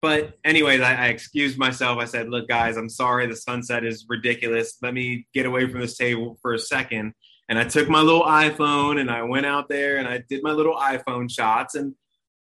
But, 0.00 0.34
anyways, 0.44 0.80
I, 0.80 0.94
I 0.94 1.06
excused 1.08 1.58
myself. 1.58 1.98
I 1.98 2.04
said, 2.04 2.28
look, 2.28 2.46
guys, 2.46 2.76
I'm 2.76 2.88
sorry. 2.88 3.26
The 3.26 3.34
sunset 3.34 3.84
is 3.84 4.06
ridiculous. 4.08 4.76
Let 4.80 4.94
me 4.94 5.26
get 5.34 5.46
away 5.46 5.68
from 5.68 5.80
this 5.80 5.96
table 5.96 6.38
for 6.40 6.54
a 6.54 6.58
second. 6.58 7.14
And 7.48 7.58
I 7.58 7.64
took 7.64 7.88
my 7.88 8.00
little 8.00 8.24
iPhone 8.24 9.00
and 9.00 9.10
I 9.10 9.22
went 9.22 9.46
out 9.46 9.68
there 9.68 9.98
and 9.98 10.08
I 10.08 10.22
did 10.28 10.42
my 10.42 10.52
little 10.52 10.76
iPhone 10.76 11.30
shots. 11.30 11.74
And 11.74 11.94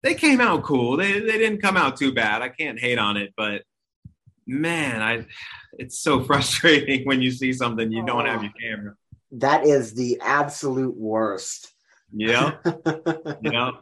they 0.03 0.15
came 0.15 0.41
out 0.41 0.65
cool. 0.65 0.97
They, 0.97 1.21
they 1.21 1.39
didn't 1.39 1.63
come 1.63 1.77
out 1.77 1.97
too 1.97 2.13
bad. 2.13 2.43
I 2.43 2.49
can't 2.49 2.79
hate 2.79 2.99
on 2.99 3.17
it, 3.17 3.33
but 3.37 3.63
man, 4.47 5.03
I 5.03 5.27
it's 5.79 6.01
so 6.01 6.23
frustrating 6.25 7.05
when 7.07 7.23
you 7.23 7.31
see 7.31 7.53
something 7.53 7.93
you 7.93 8.03
oh, 8.03 8.07
don't 8.07 8.27
have 8.27 8.43
your 8.43 8.53
camera. 8.61 8.95
That 9.33 9.67
is 9.67 9.95
the 9.95 10.19
absolute 10.23 10.97
worst. 10.97 11.73
Yeah. 12.13 12.57
yeah. 13.43 13.73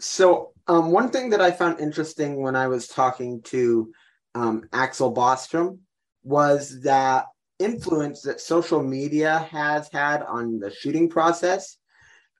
So, 0.00 0.52
um, 0.66 0.90
one 0.90 1.10
thing 1.10 1.30
that 1.30 1.40
I 1.40 1.52
found 1.52 1.80
interesting 1.80 2.42
when 2.42 2.56
I 2.56 2.66
was 2.66 2.88
talking 2.88 3.42
to 3.42 3.92
um, 4.34 4.68
Axel 4.72 5.14
Bostrom 5.14 5.78
was 6.24 6.82
that 6.82 7.26
influence 7.62 8.22
that 8.22 8.40
social 8.40 8.82
media 8.82 9.38
has 9.50 9.88
had 9.92 10.22
on 10.22 10.58
the 10.58 10.70
shooting 10.70 11.08
process. 11.08 11.76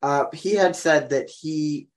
Uh, 0.02 0.24
he 0.32 0.54
had 0.54 0.74
said 0.74 1.10
that 1.10 1.30
he 1.30 1.88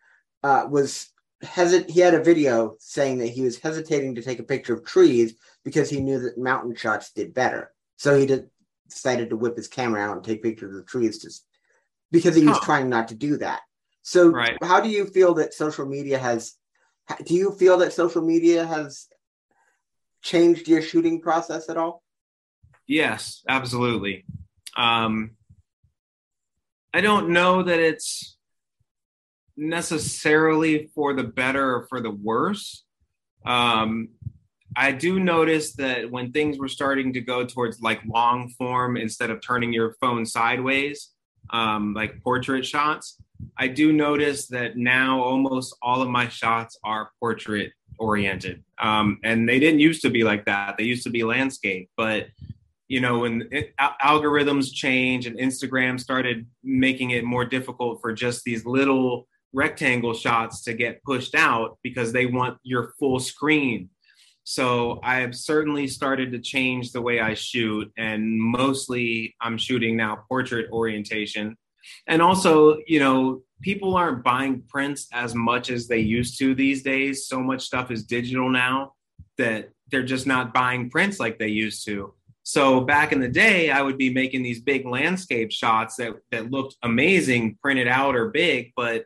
uh, 0.44 0.66
was 0.70 1.12
hesit- 1.44 1.90
he 1.90 2.00
had 2.00 2.14
a 2.14 2.24
video 2.24 2.76
saying 2.80 3.18
that 3.20 3.28
he 3.28 3.42
was 3.42 3.60
hesitating 3.60 4.16
to 4.16 4.22
take 4.22 4.40
a 4.40 4.44
picture 4.44 4.74
of 4.74 4.86
trees 4.86 5.34
because 5.64 5.90
he 5.90 6.00
knew 6.00 6.20
that 6.20 6.38
mountain 6.38 6.76
shots 6.76 7.12
did 7.12 7.34
better. 7.34 7.72
So 7.98 8.18
he 8.18 8.26
did, 8.26 8.50
decided 8.88 9.30
to 9.30 9.38
whip 9.38 9.58
his 9.58 9.68
camera 9.68 10.02
out 10.02 10.18
and 10.18 10.26
take 10.26 10.44
pictures 10.44 10.72
of 10.72 10.78
the 10.78 10.84
trees 10.84 11.20
just 11.20 11.46
because 12.12 12.36
he 12.36 12.46
was 12.46 12.60
trying 12.60 12.90
not 12.90 13.08
to 13.08 13.16
do 13.16 13.38
that. 13.38 13.62
So 14.04 14.30
right. 14.30 14.58
how 14.62 14.80
do 14.80 14.90
you 14.90 15.06
feel 15.06 15.34
that 15.36 15.54
social 15.54 15.86
media 15.86 16.20
has 16.20 16.56
do 17.26 17.36
you 17.36 17.52
feel 17.52 17.78
that 17.80 17.94
social 17.94 18.22
media 18.22 18.66
has 18.66 19.08
changed 20.22 20.68
your 20.68 20.82
shooting 20.82 21.22
process 21.22 21.70
at 21.70 21.78
all? 21.78 22.04
Yes, 22.88 23.43
absolutely. 23.48 24.26
Um, 24.78 25.32
I 26.93 27.02
don't 27.02 27.30
know 27.30 27.63
that 27.63 27.80
it's 27.80 28.38
necessarily 29.58 30.89
for 30.93 31.13
the 31.13 31.24
better 31.24 31.76
or 31.76 31.88
for 31.88 32.02
the 32.02 32.12
worse. 32.12 32.84
Um, 33.45 34.10
I 34.76 34.91
do 34.91 35.19
notice 35.19 35.74
that 35.76 36.12
when 36.12 36.32
things 36.32 36.58
were 36.58 36.67
starting 36.67 37.13
to 37.13 37.21
go 37.21 37.45
towards 37.45 37.82
like 37.82 38.02
long 38.06 38.50
form 38.58 38.98
instead 38.98 39.30
of 39.30 39.41
turning 39.41 39.71
your 39.71 39.95
phone 40.02 40.26
sideways, 40.26 41.12
um, 41.52 41.93
like 41.93 42.21
portrait 42.24 42.65
shots, 42.65 43.17
I 43.58 43.67
do 43.67 43.93
notice 43.93 44.48
that 44.48 44.78
now 44.78 45.21
almost 45.21 45.76
all 45.82 46.02
of 46.02 46.10
my 46.10 46.28
shots 46.28 46.78
are 46.84 47.12
portrait 47.19 47.71
oriented. 48.00 48.63
Um, 48.80 49.19
and 49.24 49.48
they 49.48 49.60
didn't 49.60 49.80
used 49.80 50.02
to 50.02 50.10
be 50.10 50.24
like 50.24 50.45
that. 50.45 50.76
They 50.78 50.84
used 50.84 51.04
to 51.04 51.10
be 51.10 51.24
landscape, 51.24 51.89
but 51.95 52.28
you 52.88 53.00
know, 53.00 53.19
when 53.19 53.48
it, 53.52 53.74
algorithms 53.80 54.74
change 54.74 55.26
and 55.26 55.38
Instagram 55.38 56.00
started 56.00 56.45
making 56.63 57.12
it 57.12 57.24
more 57.24 57.45
difficult 57.45 58.00
for 58.02 58.13
just 58.13 58.43
these 58.43 58.65
little 58.65 59.28
rectangle 59.54 60.13
shots 60.13 60.63
to 60.63 60.74
get 60.74 61.04
pushed 61.04 61.34
out 61.34 61.78
because 61.82 62.12
they 62.12 62.26
want 62.26 62.58
your 62.63 62.93
full 63.00 63.19
screen. 63.19 63.89
So 64.43 65.00
I 65.04 65.21
have 65.21 65.34
certainly 65.34 65.88
started 65.88 66.32
to 66.32 66.39
change 66.39 66.91
the 66.91 67.02
way 67.02 67.19
I 67.19 67.34
shoot, 67.34 67.91
and 67.98 68.39
mostly 68.39 69.36
I'm 69.41 69.58
shooting 69.58 69.98
now 69.98 70.24
portrait 70.28 70.69
orientation. 70.71 71.56
And 72.06 72.21
also, 72.21 72.78
you 72.86 73.00
know, 73.00 73.41
people 73.62 73.95
aren't 73.95 74.24
buying 74.24 74.62
prints 74.67 75.08
as 75.12 75.34
much 75.34 75.71
as 75.71 75.88
they 75.88 76.00
used 76.00 76.38
to 76.39 76.54
these 76.54 76.84
days. 76.84 77.28
So 77.28 77.39
much 77.39 77.63
stuff 77.63 77.89
is 77.89 78.04
digital 78.04 78.50
now 78.50 78.93
that 79.39 79.69
they're 79.89 80.04
just 80.04 80.28
not 80.28 80.54
buying 80.54 80.89
prints 80.89 81.19
like 81.19 81.39
they 81.39 81.48
used 81.48 81.86
to. 81.86 82.13
So 82.48 82.82
back 82.82 83.12
in 83.12 83.20
the 83.20 83.28
day, 83.28 83.72
I 83.72 83.82
would 83.82 83.98
be 83.98 84.14
making 84.14 84.44
these 84.44 84.62
big 84.62 84.86
landscape 84.86 85.52
shots 85.52 85.96
that 85.96 86.14
that 86.32 86.52
looked 86.52 86.76
amazing 86.84 87.58
printed 87.60 87.88
out 87.88 88.16
or 88.16 88.30
big, 88.30 88.72
but 88.76 89.06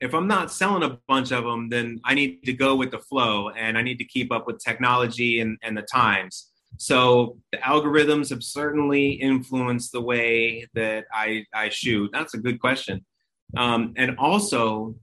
if 0.00 0.12
I'm 0.12 0.28
not 0.28 0.52
selling 0.52 0.82
a 0.82 0.98
bunch 1.08 1.32
of 1.32 1.44
them, 1.44 1.70
then 1.70 1.98
I 2.04 2.12
need 2.12 2.42
to 2.42 2.52
go 2.52 2.76
with 2.76 2.90
the 2.90 2.98
flow 2.98 3.48
and 3.48 3.78
I 3.78 3.82
need 3.82 3.96
to 3.98 4.04
keep 4.04 4.30
up 4.30 4.46
with 4.46 4.58
technology 4.58 5.40
and, 5.40 5.56
and 5.62 5.74
the 5.74 5.82
times. 5.82 6.50
So 6.76 7.38
the 7.52 7.58
algorithms 7.58 8.28
have 8.28 8.42
certainly 8.42 9.12
influenced 9.12 9.92
the 9.92 10.02
way 10.02 10.66
that 10.74 11.06
I, 11.10 11.46
I 11.54 11.70
shoot. 11.70 12.10
That's 12.12 12.34
a 12.34 12.38
good 12.38 12.60
question. 12.60 13.06
Um, 13.56 13.94
and 13.96 14.18
also 14.18 14.96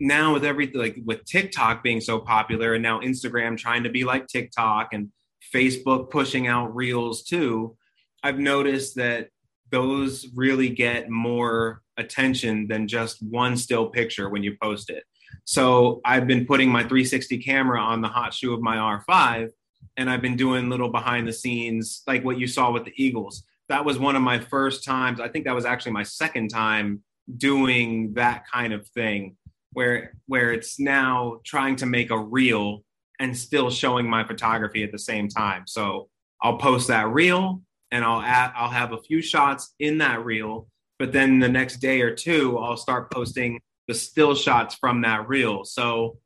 now 0.00 0.32
with 0.32 0.46
everything 0.46 0.80
like 0.80 0.96
with 1.04 1.26
TikTok 1.26 1.82
being 1.82 2.00
so 2.00 2.18
popular 2.18 2.72
and 2.72 2.82
now 2.82 3.00
Instagram 3.00 3.58
trying 3.58 3.82
to 3.82 3.90
be 3.90 4.04
like 4.04 4.28
TikTok 4.28 4.94
and 4.94 5.10
Facebook 5.54 6.10
pushing 6.10 6.46
out 6.46 6.74
reels 6.74 7.22
too, 7.22 7.76
I've 8.22 8.38
noticed 8.38 8.96
that 8.96 9.28
those 9.70 10.26
really 10.34 10.68
get 10.68 11.10
more 11.10 11.82
attention 11.96 12.68
than 12.68 12.88
just 12.88 13.22
one 13.22 13.56
still 13.56 13.86
picture 13.86 14.28
when 14.28 14.42
you 14.42 14.56
post 14.62 14.90
it. 14.90 15.04
So 15.44 16.00
I've 16.04 16.26
been 16.26 16.46
putting 16.46 16.70
my 16.70 16.82
360 16.82 17.38
camera 17.38 17.80
on 17.80 18.00
the 18.00 18.08
hot 18.08 18.34
shoe 18.34 18.54
of 18.54 18.60
my 18.60 18.76
R5 18.76 19.50
and 19.96 20.10
I've 20.10 20.22
been 20.22 20.36
doing 20.36 20.68
little 20.68 20.90
behind 20.90 21.26
the 21.26 21.32
scenes 21.32 22.02
like 22.06 22.24
what 22.24 22.38
you 22.38 22.46
saw 22.46 22.70
with 22.70 22.84
the 22.84 22.92
Eagles. 22.96 23.44
That 23.68 23.84
was 23.84 23.98
one 23.98 24.16
of 24.16 24.22
my 24.22 24.38
first 24.38 24.84
times. 24.84 25.20
I 25.20 25.28
think 25.28 25.44
that 25.44 25.54
was 25.54 25.64
actually 25.64 25.92
my 25.92 26.02
second 26.02 26.48
time 26.48 27.02
doing 27.36 28.14
that 28.14 28.44
kind 28.52 28.72
of 28.72 28.86
thing 28.88 29.36
where 29.72 30.14
where 30.26 30.52
it's 30.52 30.78
now 30.78 31.40
trying 31.44 31.76
to 31.76 31.86
make 31.86 32.10
a 32.10 32.18
reel 32.18 32.82
and 33.20 33.36
still 33.36 33.70
showing 33.70 34.08
my 34.08 34.26
photography 34.26 34.82
at 34.82 34.92
the 34.92 34.98
same 34.98 35.28
time. 35.28 35.64
So 35.66 36.08
I'll 36.42 36.58
post 36.58 36.88
that 36.88 37.08
reel 37.08 37.62
and 37.90 38.04
I'll 38.04 38.20
add, 38.20 38.52
I'll 38.54 38.70
have 38.70 38.92
a 38.92 39.02
few 39.02 39.22
shots 39.22 39.74
in 39.78 39.98
that 39.98 40.24
reel 40.24 40.68
but 40.98 41.12
then 41.12 41.38
the 41.38 41.48
next 41.48 41.76
day 41.76 42.00
or 42.00 42.14
two 42.14 42.58
i'll 42.58 42.76
start 42.76 43.10
posting 43.10 43.60
the 43.88 43.94
still 43.94 44.34
shots 44.34 44.74
from 44.74 45.02
that 45.02 45.28
reel 45.28 45.64
so 45.64 46.18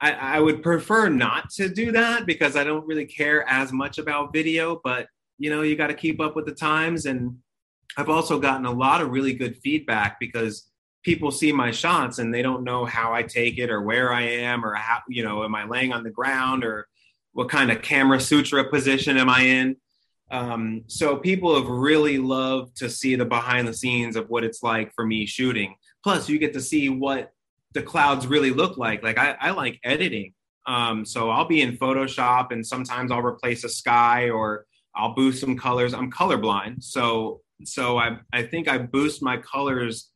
I, 0.00 0.12
I, 0.12 0.38
would 0.40 0.62
prefer 0.62 1.08
not 1.08 1.50
to 1.54 1.68
do 1.68 1.90
that 1.92 2.24
because 2.26 2.56
i 2.56 2.64
don't 2.64 2.86
really 2.86 3.06
care 3.06 3.48
as 3.48 3.72
much 3.72 3.98
about 3.98 4.32
video 4.32 4.80
but 4.84 5.08
you 5.38 5.50
know 5.50 5.62
you 5.62 5.76
got 5.76 5.88
to 5.88 5.94
keep 5.94 6.20
up 6.20 6.36
with 6.36 6.46
the 6.46 6.54
times 6.54 7.06
and 7.06 7.36
i've 7.96 8.08
also 8.08 8.38
gotten 8.38 8.66
a 8.66 8.72
lot 8.72 9.00
of 9.00 9.10
really 9.10 9.34
good 9.34 9.56
feedback 9.56 10.20
because 10.20 10.70
people 11.08 11.30
see 11.30 11.52
my 11.52 11.70
shots 11.70 12.18
and 12.18 12.34
they 12.34 12.42
don't 12.42 12.62
know 12.62 12.84
how 12.84 13.14
i 13.14 13.22
take 13.22 13.56
it 13.56 13.70
or 13.70 13.80
where 13.80 14.12
i 14.12 14.20
am 14.20 14.62
or 14.62 14.74
how 14.74 14.98
you 15.08 15.24
know 15.24 15.42
am 15.42 15.54
i 15.54 15.64
laying 15.64 15.90
on 15.90 16.02
the 16.02 16.10
ground 16.10 16.62
or 16.62 16.86
what 17.32 17.48
kind 17.48 17.72
of 17.72 17.80
camera 17.80 18.20
sutra 18.20 18.62
position 18.68 19.16
am 19.16 19.30
i 19.30 19.40
in 19.40 19.74
um, 20.30 20.84
so 20.86 21.16
people 21.16 21.54
have 21.58 21.66
really 21.70 22.18
loved 22.18 22.76
to 22.76 22.90
see 22.90 23.14
the 23.14 23.24
behind 23.24 23.66
the 23.66 23.72
scenes 23.72 24.16
of 24.16 24.28
what 24.28 24.44
it's 24.44 24.62
like 24.62 24.94
for 24.94 25.06
me 25.06 25.24
shooting. 25.24 25.76
plus 26.04 26.28
you 26.28 26.38
get 26.38 26.52
to 26.52 26.60
see 26.60 26.90
what 26.90 27.32
the 27.72 27.82
clouds 27.82 28.26
really 28.26 28.50
look 28.50 28.76
like. 28.76 29.02
Like 29.02 29.16
I, 29.16 29.36
I 29.40 29.50
like 29.52 29.80
editing. 29.84 30.34
Um, 30.66 31.06
so 31.06 31.30
I'll 31.30 31.48
be 31.48 31.62
in 31.62 31.78
Photoshop 31.78 32.52
and 32.52 32.66
sometimes 32.66 33.10
I'll 33.10 33.22
replace 33.22 33.64
a 33.64 33.70
sky 33.70 34.28
or 34.28 34.66
I'll 34.94 35.14
boost 35.14 35.40
some 35.40 35.56
colors. 35.56 35.94
I'm 35.94 36.10
colorblind. 36.10 36.82
So 36.82 37.40
so 37.64 37.96
I 37.96 38.18
I 38.32 38.42
think 38.42 38.68
I 38.68 38.76
boost 38.78 39.22
my 39.22 39.38
colors 39.38 40.10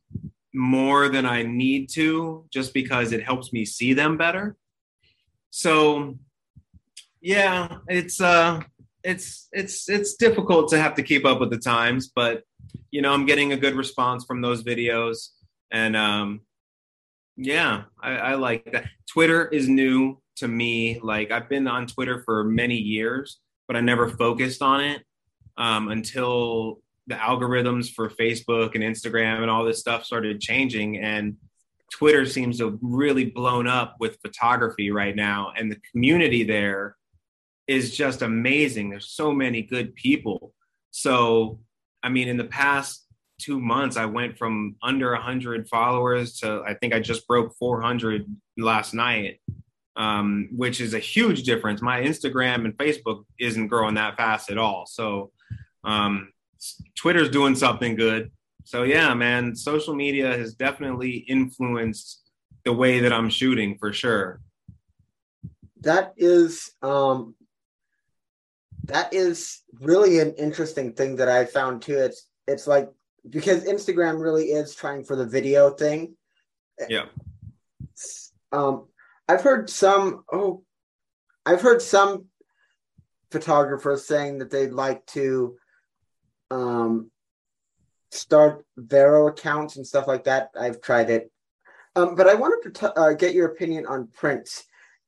more 0.53 1.09
than 1.09 1.25
I 1.25 1.43
need 1.43 1.89
to 1.93 2.45
just 2.51 2.73
because 2.73 3.11
it 3.11 3.23
helps 3.23 3.51
me 3.51 3.65
see 3.65 3.93
them 3.93 4.17
better. 4.17 4.55
So 5.49 6.17
yeah, 7.21 7.77
it's 7.87 8.21
uh 8.21 8.61
it's 9.03 9.47
it's 9.51 9.89
it's 9.89 10.15
difficult 10.15 10.69
to 10.69 10.79
have 10.79 10.95
to 10.95 11.03
keep 11.03 11.25
up 11.25 11.39
with 11.39 11.49
the 11.49 11.57
times, 11.57 12.11
but 12.13 12.43
you 12.91 13.01
know, 13.01 13.13
I'm 13.13 13.25
getting 13.25 13.51
a 13.51 13.57
good 13.57 13.75
response 13.75 14.25
from 14.25 14.41
those 14.41 14.63
videos 14.63 15.29
and 15.71 15.95
um 15.95 16.41
yeah, 17.35 17.83
I, 18.01 18.11
I 18.11 18.33
like 18.35 18.71
that. 18.71 18.85
Twitter 19.09 19.47
is 19.47 19.67
new 19.67 20.21
to 20.37 20.47
me. 20.47 20.99
Like 21.01 21.31
I've 21.31 21.49
been 21.49 21.67
on 21.67 21.87
Twitter 21.87 22.21
for 22.23 22.43
many 22.43 22.77
years, 22.77 23.39
but 23.67 23.75
I 23.75 23.81
never 23.81 24.07
focused 24.07 24.61
on 24.61 24.81
it 24.81 25.03
um, 25.57 25.89
until 25.89 26.81
the 27.07 27.15
algorithms 27.15 27.91
for 27.91 28.09
Facebook 28.09 28.75
and 28.75 28.83
Instagram 28.83 29.41
and 29.41 29.49
all 29.49 29.65
this 29.65 29.79
stuff 29.79 30.05
started 30.05 30.39
changing. 30.39 30.97
And 30.97 31.37
Twitter 31.91 32.25
seems 32.25 32.57
to 32.57 32.71
have 32.71 32.79
really 32.81 33.25
blown 33.25 33.67
up 33.67 33.97
with 33.99 34.19
photography 34.21 34.89
right 34.89 35.15
now. 35.15 35.53
And 35.55 35.71
the 35.71 35.79
community 35.91 36.43
there 36.43 36.95
is 37.67 37.95
just 37.95 38.21
amazing. 38.21 38.89
There's 38.89 39.11
so 39.11 39.31
many 39.31 39.61
good 39.61 39.95
people. 39.95 40.53
So, 40.91 41.59
I 42.01 42.09
mean, 42.09 42.27
in 42.27 42.37
the 42.37 42.43
past 42.45 43.05
two 43.39 43.59
months, 43.59 43.97
I 43.97 44.05
went 44.05 44.37
from 44.37 44.75
under 44.81 45.11
100 45.11 45.67
followers 45.67 46.39
to 46.39 46.63
I 46.65 46.73
think 46.75 46.93
I 46.93 46.99
just 46.99 47.27
broke 47.27 47.55
400 47.57 48.25
last 48.57 48.93
night, 48.93 49.39
um, 49.95 50.49
which 50.55 50.81
is 50.81 50.93
a 50.93 50.99
huge 50.99 51.43
difference. 51.43 51.81
My 51.81 52.01
Instagram 52.01 52.65
and 52.65 52.77
Facebook 52.77 53.25
isn't 53.39 53.67
growing 53.67 53.95
that 53.95 54.17
fast 54.17 54.49
at 54.49 54.57
all. 54.57 54.85
So, 54.85 55.31
um, 55.83 56.31
Twitter's 56.95 57.29
doing 57.29 57.55
something 57.55 57.95
good. 57.95 58.31
So 58.65 58.83
yeah, 58.83 59.13
man, 59.13 59.55
social 59.55 59.93
media 59.93 60.37
has 60.37 60.53
definitely 60.53 61.17
influenced 61.27 62.21
the 62.63 62.73
way 62.73 63.01
that 63.01 63.11
I'm 63.11 63.29
shooting 63.29 63.77
for 63.77 63.91
sure. 63.91 64.39
That 65.81 66.13
is 66.15 66.71
um 66.81 67.35
that 68.85 69.13
is 69.13 69.61
really 69.79 70.19
an 70.19 70.33
interesting 70.35 70.93
thing 70.93 71.17
that 71.17 71.29
I 71.29 71.45
found 71.45 71.81
too. 71.81 71.97
It's 71.97 72.27
it's 72.47 72.67
like 72.67 72.89
because 73.29 73.65
Instagram 73.65 74.21
really 74.21 74.45
is 74.45 74.75
trying 74.75 75.03
for 75.03 75.15
the 75.15 75.25
video 75.25 75.71
thing. 75.71 76.15
Yeah. 76.89 77.05
Um 78.51 78.87
I've 79.27 79.41
heard 79.41 79.69
some 79.69 80.23
oh 80.31 80.63
I've 81.45 81.61
heard 81.61 81.81
some 81.81 82.25
photographers 83.31 84.07
saying 84.07 84.37
that 84.37 84.51
they'd 84.51 84.71
like 84.71 85.05
to 85.07 85.57
um, 86.53 87.11
start 88.11 88.65
Vero 88.77 89.27
accounts 89.27 89.75
and 89.75 89.87
stuff 89.87 90.07
like 90.07 90.25
that. 90.25 90.51
I've 90.59 90.81
tried 90.81 91.09
it, 91.09 91.31
um, 91.95 92.15
but 92.15 92.27
I 92.27 92.35
wanted 92.35 92.61
to 92.63 92.79
t- 92.79 92.93
uh, 92.95 93.13
get 93.13 93.33
your 93.33 93.47
opinion 93.47 93.85
on 93.87 94.09
prints. 94.13 94.63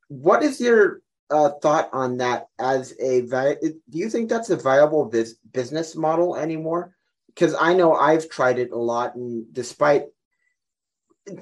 What 0.08 0.44
is 0.44 0.60
your 0.60 1.02
uh, 1.30 1.52
thought 1.62 1.90
on 1.94 2.18
that? 2.18 2.48
As 2.60 2.94
a 3.00 3.22
vi- 3.22 3.58
do 3.62 3.98
you 3.98 4.10
think 4.10 4.30
that's 4.30 4.50
a 4.50 4.58
viable 4.58 5.06
biz- 5.06 5.38
business 5.52 5.96
model 5.96 6.36
anymore? 6.36 6.96
Because 7.28 7.56
I 7.60 7.74
know 7.74 7.94
I've 7.94 8.30
tried 8.30 8.60
it 8.60 8.72
a 8.72 8.78
lot, 8.78 9.16
and 9.16 9.54
despite 9.54 10.06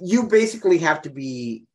you 0.02 0.24
basically 0.24 0.80
have 0.80 1.02
to 1.04 1.10
be 1.10 1.66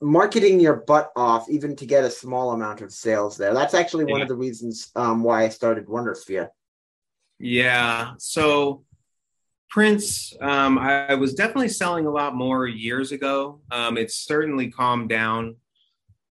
marketing 0.00 0.58
your 0.58 0.76
butt 0.76 1.12
off 1.16 1.48
even 1.48 1.76
to 1.76 1.86
get 1.86 2.04
a 2.04 2.10
small 2.10 2.52
amount 2.52 2.80
of 2.80 2.92
sales 2.92 3.36
there. 3.36 3.54
That's 3.54 3.74
actually 3.74 4.04
one 4.04 4.20
of 4.20 4.28
the 4.28 4.34
reasons 4.34 4.90
um, 4.96 5.22
why 5.22 5.44
I 5.44 5.48
started 5.48 5.86
Wondersphere. 5.86 6.48
Yeah. 7.42 8.12
So 8.18 8.84
prints, 9.68 10.32
um, 10.40 10.78
I, 10.78 11.14
was 11.14 11.34
definitely 11.34 11.70
selling 11.70 12.06
a 12.06 12.10
lot 12.10 12.36
more 12.36 12.68
years 12.68 13.10
ago. 13.10 13.60
Um, 13.72 13.98
it's 13.98 14.14
certainly 14.14 14.70
calmed 14.70 15.08
down. 15.08 15.56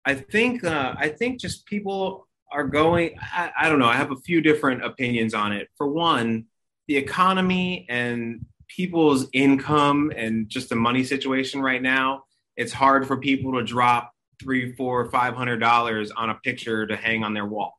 I 0.04 0.14
think 0.14 0.64
uh, 0.64 0.94
I 0.98 1.08
think 1.08 1.40
just 1.40 1.64
people 1.66 2.26
are 2.50 2.64
going. 2.64 3.16
I, 3.20 3.52
I 3.56 3.68
don't 3.68 3.78
know. 3.78 3.86
I 3.86 3.94
have 3.94 4.10
a 4.10 4.16
few 4.16 4.40
different 4.40 4.84
opinions 4.84 5.32
on 5.32 5.52
it. 5.52 5.68
For 5.76 5.86
one, 5.86 6.46
the 6.88 6.96
economy 6.96 7.86
and 7.88 8.44
people's 8.66 9.28
income 9.32 10.12
and 10.16 10.48
just 10.48 10.70
the 10.70 10.76
money 10.76 11.04
situation 11.04 11.60
right 11.60 11.82
now. 11.82 12.24
It's 12.56 12.72
hard 12.72 13.06
for 13.06 13.16
people 13.16 13.52
to 13.52 13.62
drop 13.62 14.12
three, 14.42 14.72
four, 14.74 15.08
five 15.10 15.34
hundred 15.34 15.58
dollars 15.58 16.10
on 16.10 16.30
a 16.30 16.34
picture 16.34 16.84
to 16.84 16.96
hang 16.96 17.22
on 17.22 17.32
their 17.32 17.46
wall 17.46 17.76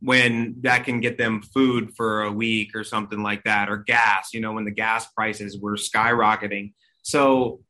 when 0.00 0.56
that 0.60 0.84
can 0.84 1.00
get 1.00 1.18
them 1.18 1.42
food 1.42 1.94
for 1.96 2.22
a 2.22 2.32
week 2.32 2.74
or 2.74 2.84
something 2.84 3.22
like 3.22 3.44
that, 3.44 3.68
or 3.68 3.78
gas, 3.78 4.34
you 4.34 4.40
know, 4.40 4.52
when 4.52 4.64
the 4.64 4.70
gas 4.70 5.06
prices 5.12 5.58
were 5.58 5.76
skyrocketing. 5.76 6.72
So, 7.02 7.60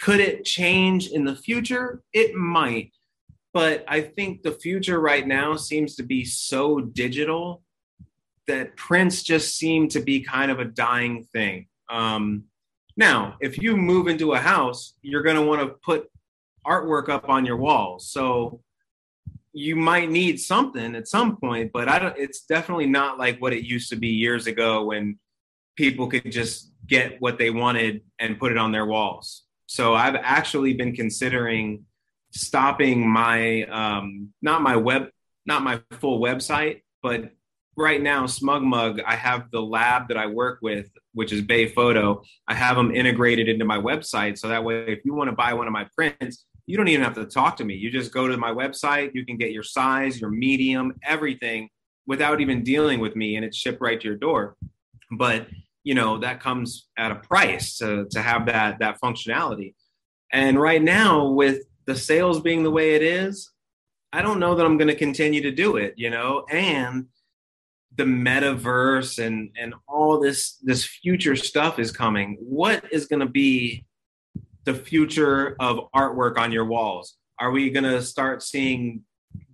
could 0.00 0.20
it 0.20 0.44
change 0.44 1.08
in 1.08 1.24
the 1.24 1.36
future? 1.36 2.02
It 2.12 2.34
might. 2.34 2.92
But 3.54 3.84
I 3.86 4.00
think 4.00 4.42
the 4.42 4.52
future 4.52 4.98
right 4.98 5.26
now 5.26 5.56
seems 5.56 5.96
to 5.96 6.02
be 6.02 6.24
so 6.24 6.80
digital 6.80 7.62
that 8.46 8.76
prints 8.76 9.22
just 9.22 9.56
seem 9.56 9.88
to 9.88 10.00
be 10.00 10.20
kind 10.20 10.50
of 10.50 10.58
a 10.58 10.64
dying 10.64 11.24
thing. 11.32 11.68
Um, 11.88 12.44
now, 12.96 13.36
if 13.40 13.58
you 13.58 13.76
move 13.76 14.08
into 14.08 14.32
a 14.32 14.38
house, 14.38 14.94
you're 15.02 15.22
going 15.22 15.36
to 15.36 15.42
want 15.42 15.60
to 15.60 15.76
put 15.84 16.08
artwork 16.66 17.08
up 17.08 17.28
on 17.28 17.44
your 17.44 17.56
walls. 17.56 18.10
So 18.10 18.60
you 19.52 19.76
might 19.76 20.10
need 20.10 20.40
something 20.40 20.94
at 20.94 21.08
some 21.08 21.36
point, 21.36 21.72
but 21.72 21.88
I 21.88 21.98
don't. 21.98 22.16
It's 22.16 22.44
definitely 22.44 22.86
not 22.86 23.18
like 23.18 23.40
what 23.40 23.52
it 23.52 23.64
used 23.64 23.90
to 23.90 23.96
be 23.96 24.08
years 24.08 24.46
ago 24.46 24.84
when 24.84 25.18
people 25.76 26.08
could 26.08 26.30
just 26.30 26.72
get 26.86 27.20
what 27.20 27.38
they 27.38 27.50
wanted 27.50 28.02
and 28.18 28.38
put 28.38 28.52
it 28.52 28.58
on 28.58 28.72
their 28.72 28.86
walls. 28.86 29.44
So 29.66 29.94
I've 29.94 30.16
actually 30.16 30.74
been 30.74 30.94
considering 30.94 31.84
stopping 32.32 33.08
my 33.08 33.62
um, 33.64 34.32
not 34.40 34.62
my 34.62 34.76
web 34.76 35.08
not 35.44 35.62
my 35.62 35.80
full 35.92 36.20
website, 36.20 36.82
but 37.02 37.32
right 37.76 38.00
now 38.00 38.24
SmugMug 38.24 39.02
I 39.06 39.16
have 39.16 39.50
the 39.50 39.60
lab 39.60 40.08
that 40.08 40.16
I 40.16 40.26
work 40.26 40.58
with, 40.62 40.90
which 41.14 41.32
is 41.32 41.42
Bay 41.42 41.68
Photo. 41.68 42.22
I 42.46 42.54
have 42.54 42.76
them 42.76 42.94
integrated 42.94 43.48
into 43.48 43.64
my 43.64 43.78
website, 43.78 44.38
so 44.38 44.48
that 44.48 44.64
way 44.64 44.84
if 44.88 45.04
you 45.04 45.14
want 45.14 45.28
to 45.28 45.36
buy 45.36 45.54
one 45.54 45.66
of 45.66 45.72
my 45.72 45.86
prints, 45.94 46.44
you 46.66 46.76
don't 46.76 46.88
even 46.88 47.04
have 47.04 47.14
to 47.14 47.26
talk 47.26 47.56
to 47.56 47.64
me. 47.64 47.74
You 47.74 47.90
just 47.90 48.12
go 48.12 48.28
to 48.28 48.36
my 48.36 48.50
website, 48.50 49.10
you 49.14 49.26
can 49.26 49.36
get 49.36 49.52
your 49.52 49.62
size, 49.62 50.20
your 50.20 50.30
medium, 50.30 50.94
everything 51.04 51.68
without 52.06 52.40
even 52.40 52.62
dealing 52.62 53.00
with 53.00 53.16
me 53.16 53.36
and 53.36 53.44
it's 53.44 53.56
shipped 53.56 53.80
right 53.80 54.00
to 54.00 54.08
your 54.08 54.16
door. 54.16 54.56
But, 55.10 55.46
you 55.84 55.94
know, 55.94 56.18
that 56.18 56.40
comes 56.40 56.88
at 56.96 57.10
a 57.10 57.16
price 57.16 57.76
to 57.78 58.06
to 58.10 58.22
have 58.22 58.46
that 58.46 58.78
that 58.78 58.98
functionality. 59.02 59.74
And 60.32 60.60
right 60.60 60.82
now 60.82 61.28
with 61.28 61.64
the 61.86 61.96
sales 61.96 62.40
being 62.40 62.62
the 62.62 62.70
way 62.70 62.94
it 62.94 63.02
is, 63.02 63.50
I 64.12 64.22
don't 64.22 64.40
know 64.40 64.54
that 64.54 64.64
I'm 64.64 64.78
going 64.78 64.88
to 64.88 64.94
continue 64.94 65.42
to 65.42 65.50
do 65.50 65.76
it, 65.76 65.94
you 65.96 66.10
know, 66.10 66.44
and 66.50 67.06
the 67.96 68.04
metaverse 68.04 69.22
and 69.24 69.50
and 69.58 69.74
all 69.86 70.18
this 70.18 70.56
this 70.62 70.84
future 70.84 71.36
stuff 71.36 71.78
is 71.78 71.92
coming. 71.92 72.36
What 72.40 72.84
is 72.90 73.06
going 73.06 73.20
to 73.20 73.28
be 73.28 73.84
the 74.64 74.74
future 74.74 75.56
of 75.60 75.90
artwork 75.94 76.38
on 76.38 76.52
your 76.52 76.64
walls? 76.64 77.16
Are 77.38 77.50
we 77.50 77.70
going 77.70 77.84
to 77.84 78.02
start 78.02 78.42
seeing 78.42 79.02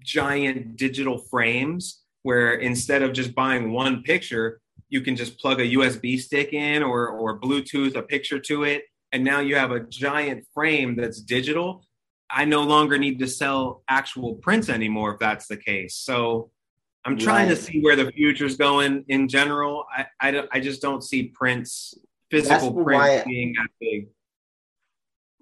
giant 0.03 0.77
digital 0.77 1.19
frames 1.19 2.03
where 2.23 2.55
instead 2.55 3.03
of 3.03 3.13
just 3.13 3.35
buying 3.35 3.73
one 3.73 4.03
picture, 4.03 4.61
you 4.89 5.01
can 5.01 5.17
just 5.17 5.39
plug 5.39 5.61
a 5.61 5.65
USB 5.65 6.19
stick 6.19 6.53
in 6.53 6.83
or, 6.83 7.09
or 7.09 7.41
Bluetooth 7.41 7.97
a 7.97 8.03
picture 8.03 8.39
to 8.41 8.65
it? 8.65 8.83
And 9.13 9.25
now 9.25 9.41
you 9.41 9.57
have 9.57 9.71
a 9.71 9.81
giant 9.81 10.45
frame 10.53 10.97
that's 10.97 11.21
digital. 11.21 11.85
I 12.31 12.45
no 12.45 12.63
longer 12.63 12.99
need 12.99 13.19
to 13.21 13.27
sell 13.27 13.83
actual 13.89 14.35
prints 14.35 14.69
anymore 14.69 15.15
if 15.15 15.19
that's 15.19 15.47
the 15.47 15.57
case. 15.57 15.95
So 15.95 16.51
I'm 17.05 17.17
trying 17.17 17.49
right. 17.49 17.57
to 17.57 17.63
see 17.63 17.81
where 17.81 17.97
the 17.97 18.13
future's 18.13 18.59
going 18.59 19.05
in 19.09 19.29
general. 19.29 19.87
I, 19.97 20.07
I, 20.21 20.43
I 20.53 20.61
just 20.61 20.83
don't 20.83 21.03
see 21.03 21.29
prints, 21.29 21.95
physical 22.31 22.73
prints 22.85 23.25
being 23.27 23.55
that 23.55 23.69
big. 23.81 24.09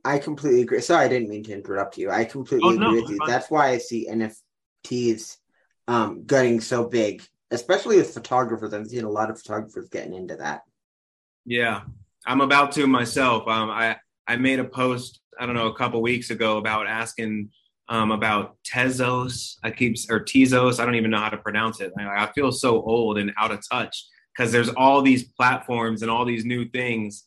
I 0.06 0.20
completely 0.20 0.62
agree. 0.62 0.80
Sorry, 0.80 1.04
I 1.04 1.08
didn't 1.08 1.28
mean 1.28 1.42
to 1.44 1.52
interrupt 1.52 1.98
you. 1.98 2.10
I 2.10 2.24
completely 2.24 2.68
oh, 2.68 2.74
agree 2.74 2.86
no, 2.86 2.94
with 2.94 3.10
you. 3.10 3.18
That's 3.26 3.50
why 3.50 3.70
I 3.70 3.78
see 3.78 4.08
NFTs 4.08 5.38
um, 5.88 6.24
getting 6.24 6.60
so 6.60 6.88
big, 6.88 7.24
especially 7.50 7.96
with 7.96 8.14
photographers. 8.14 8.72
I'm 8.72 8.88
seeing 8.88 9.04
a 9.04 9.10
lot 9.10 9.30
of 9.30 9.40
photographers 9.40 9.88
getting 9.88 10.14
into 10.14 10.36
that. 10.36 10.62
Yeah, 11.44 11.80
I'm 12.24 12.40
about 12.40 12.70
to 12.72 12.86
myself. 12.86 13.48
Um, 13.48 13.68
I 13.68 13.96
I 14.28 14.36
made 14.36 14.60
a 14.60 14.64
post 14.64 15.20
I 15.38 15.44
don't 15.44 15.56
know 15.56 15.66
a 15.66 15.76
couple 15.76 16.00
weeks 16.02 16.30
ago 16.30 16.58
about 16.58 16.86
asking 16.86 17.50
um, 17.88 18.12
about 18.12 18.56
Tezos. 18.62 19.56
I 19.64 19.72
keep 19.72 19.96
or 20.08 20.20
Tezos. 20.20 20.78
I 20.78 20.84
don't 20.84 20.94
even 20.94 21.10
know 21.10 21.20
how 21.20 21.30
to 21.30 21.36
pronounce 21.36 21.80
it. 21.80 21.92
I, 21.98 22.24
I 22.24 22.32
feel 22.32 22.52
so 22.52 22.80
old 22.80 23.18
and 23.18 23.32
out 23.36 23.50
of 23.50 23.60
touch 23.68 24.06
because 24.36 24.52
there's 24.52 24.68
all 24.70 25.02
these 25.02 25.24
platforms 25.24 26.02
and 26.02 26.10
all 26.10 26.24
these 26.24 26.44
new 26.44 26.68
things 26.68 27.25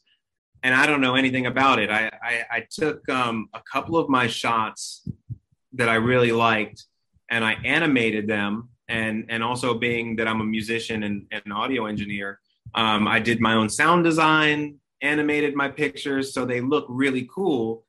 and 0.63 0.74
I 0.76 0.86
don't 0.86 1.02
know 1.02 1.15
anything 1.15 1.45
about 1.45 1.80
it. 1.80 1.89
I 1.89 2.10
I, 2.22 2.45
I 2.52 2.65
took 2.69 3.08
um, 3.10 3.50
a 3.54 3.62
couple 3.72 3.98
of 3.98 4.10
my 4.10 4.28
shots 4.28 5.08
that 5.74 5.89
I 5.89 5.95
really 5.95 6.32
liked, 6.32 6.86
and 7.30 7.43
I 7.43 7.54
animated 7.65 8.28
them. 8.28 8.69
And 8.88 9.26
and 9.30 9.43
also 9.43 9.76
being 9.76 10.15
that 10.15 10.28
I'm 10.28 10.41
a 10.41 10.45
musician 10.45 11.04
and, 11.04 11.28
and 11.32 11.43
an 11.45 11.52
audio 11.52 11.86
engineer, 11.86 12.39
um, 12.74 13.08
I 13.08 13.19
did 13.19 13.39
my 13.39 13.54
own 13.54 13.69
sound 13.69 14.04
design, 14.04 14.80
animated 15.02 15.56
my 15.56 15.69
pictures 15.69 16.34
so 16.34 16.45
they 16.45 16.62
look 16.62 16.86
really 16.89 17.28
cool. 17.34 17.86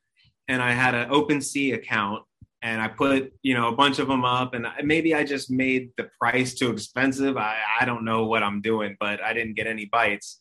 And 0.48 0.62
I 0.62 0.72
had 0.72 0.94
an 0.94 1.10
OpenSea 1.10 1.74
account 1.74 2.24
and 2.62 2.80
I 2.80 2.88
put, 2.88 3.32
you 3.42 3.54
know, 3.54 3.68
a 3.68 3.72
bunch 3.72 3.98
of 3.98 4.08
them 4.08 4.24
up 4.24 4.54
and 4.54 4.66
maybe 4.82 5.14
I 5.14 5.24
just 5.24 5.50
made 5.50 5.90
the 5.96 6.10
price 6.18 6.54
too 6.54 6.70
expensive. 6.70 7.36
I, 7.36 7.56
I 7.80 7.84
don't 7.84 8.04
know 8.04 8.26
what 8.26 8.42
I'm 8.42 8.60
doing, 8.60 8.96
but 9.00 9.22
I 9.22 9.32
didn't 9.32 9.54
get 9.54 9.66
any 9.66 9.86
bites. 9.86 10.40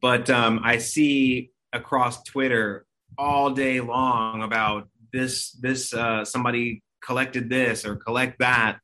But 0.00 0.30
um, 0.30 0.60
I 0.62 0.78
see 0.78 1.50
across 1.72 2.22
Twitter 2.22 2.84
all 3.16 3.50
day 3.50 3.80
long 3.80 4.42
about 4.42 4.88
this, 5.12 5.52
this, 5.52 5.92
uh, 5.94 6.24
somebody 6.24 6.82
collected 7.00 7.48
this 7.48 7.84
or 7.84 7.96
collect 7.96 8.38
that. 8.40 8.78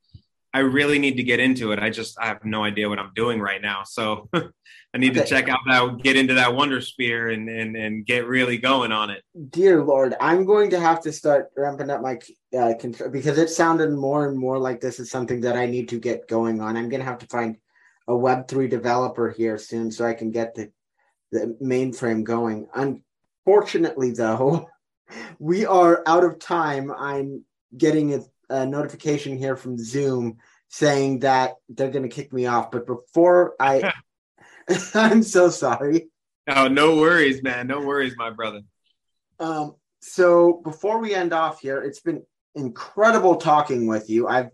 I 0.54 0.60
really 0.60 1.00
need 1.00 1.16
to 1.16 1.24
get 1.24 1.40
into 1.40 1.72
it. 1.72 1.80
I 1.80 1.90
just 1.90 2.16
I 2.18 2.26
have 2.26 2.44
no 2.44 2.62
idea 2.62 2.88
what 2.88 3.00
I'm 3.00 3.10
doing 3.16 3.40
right 3.40 3.60
now. 3.60 3.82
So 3.82 4.28
I 4.34 4.98
need 4.98 5.10
okay. 5.10 5.22
to 5.22 5.26
check 5.26 5.48
out 5.48 5.58
that 5.66 6.00
get 6.00 6.16
into 6.16 6.34
that 6.34 6.54
wonder 6.54 6.80
sphere 6.80 7.30
and, 7.30 7.48
and 7.48 7.76
and 7.76 8.06
get 8.06 8.28
really 8.28 8.56
going 8.56 8.92
on 8.92 9.10
it. 9.10 9.24
Dear 9.50 9.82
Lord, 9.82 10.14
I'm 10.20 10.44
going 10.44 10.70
to 10.70 10.78
have 10.78 11.00
to 11.02 11.12
start 11.12 11.50
ramping 11.56 11.90
up 11.90 12.02
my 12.02 12.20
uh, 12.56 12.74
control 12.78 13.10
because 13.10 13.36
it 13.36 13.50
sounded 13.50 13.90
more 13.90 14.28
and 14.28 14.38
more 14.38 14.56
like 14.58 14.80
this 14.80 15.00
is 15.00 15.10
something 15.10 15.40
that 15.40 15.56
I 15.56 15.66
need 15.66 15.88
to 15.88 15.98
get 15.98 16.28
going 16.28 16.60
on. 16.60 16.76
I'm 16.76 16.88
going 16.88 17.00
to 17.00 17.06
have 17.06 17.18
to 17.18 17.26
find 17.26 17.56
a 18.06 18.12
Web3 18.12 18.70
developer 18.70 19.30
here 19.30 19.58
soon 19.58 19.90
so 19.90 20.06
I 20.06 20.14
can 20.14 20.30
get 20.30 20.54
the 20.54 20.70
the 21.34 21.56
mainframe 21.60 22.22
going. 22.22 22.68
Unfortunately, 22.74 24.12
though, 24.12 24.68
we 25.38 25.66
are 25.66 26.02
out 26.06 26.24
of 26.24 26.38
time. 26.38 26.92
I'm 26.92 27.44
getting 27.76 28.14
a, 28.14 28.20
a 28.48 28.64
notification 28.64 29.36
here 29.36 29.56
from 29.56 29.76
Zoom 29.76 30.38
saying 30.68 31.20
that 31.20 31.54
they're 31.68 31.90
going 31.90 32.08
to 32.08 32.14
kick 32.14 32.32
me 32.32 32.46
off. 32.46 32.70
But 32.70 32.86
before 32.86 33.54
I, 33.58 33.92
I'm 34.94 35.22
so 35.22 35.50
sorry. 35.50 36.08
Oh, 36.48 36.68
no 36.68 36.96
worries, 36.96 37.42
man. 37.42 37.66
No 37.66 37.80
worries, 37.80 38.14
my 38.16 38.30
brother. 38.30 38.60
Um, 39.40 39.74
so 40.00 40.60
before 40.62 40.98
we 40.98 41.14
end 41.14 41.32
off 41.32 41.60
here, 41.60 41.82
it's 41.82 42.00
been 42.00 42.22
incredible 42.54 43.36
talking 43.36 43.86
with 43.86 44.08
you. 44.08 44.28
I've 44.28 44.50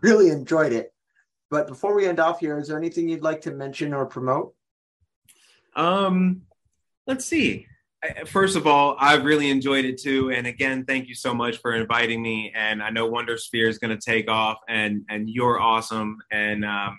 really 0.00 0.28
enjoyed 0.28 0.72
it. 0.72 0.92
But 1.50 1.66
before 1.66 1.94
we 1.94 2.06
end 2.06 2.20
off 2.20 2.40
here, 2.40 2.58
is 2.58 2.68
there 2.68 2.78
anything 2.78 3.08
you'd 3.08 3.22
like 3.22 3.42
to 3.42 3.50
mention 3.50 3.92
or 3.92 4.06
promote? 4.06 4.54
Um, 5.74 6.42
let's 7.06 7.24
see 7.24 7.66
first 8.26 8.56
of 8.56 8.66
all, 8.66 8.96
I've 8.98 9.24
really 9.24 9.50
enjoyed 9.50 9.84
it 9.84 10.00
too. 10.00 10.30
And 10.30 10.46
again, 10.46 10.84
thank 10.84 11.08
you 11.08 11.14
so 11.14 11.34
much 11.34 11.58
for 11.58 11.74
inviting 11.74 12.22
me. 12.22 12.52
And 12.54 12.82
I 12.82 12.90
know 12.90 13.06
Wonder 13.06 13.36
Sphere 13.36 13.68
is 13.68 13.78
going 13.78 13.96
to 13.96 14.04
take 14.04 14.28
off, 14.28 14.58
and 14.68 15.04
and 15.08 15.28
you're 15.28 15.60
awesome. 15.60 16.18
And 16.30 16.64
um, 16.64 16.98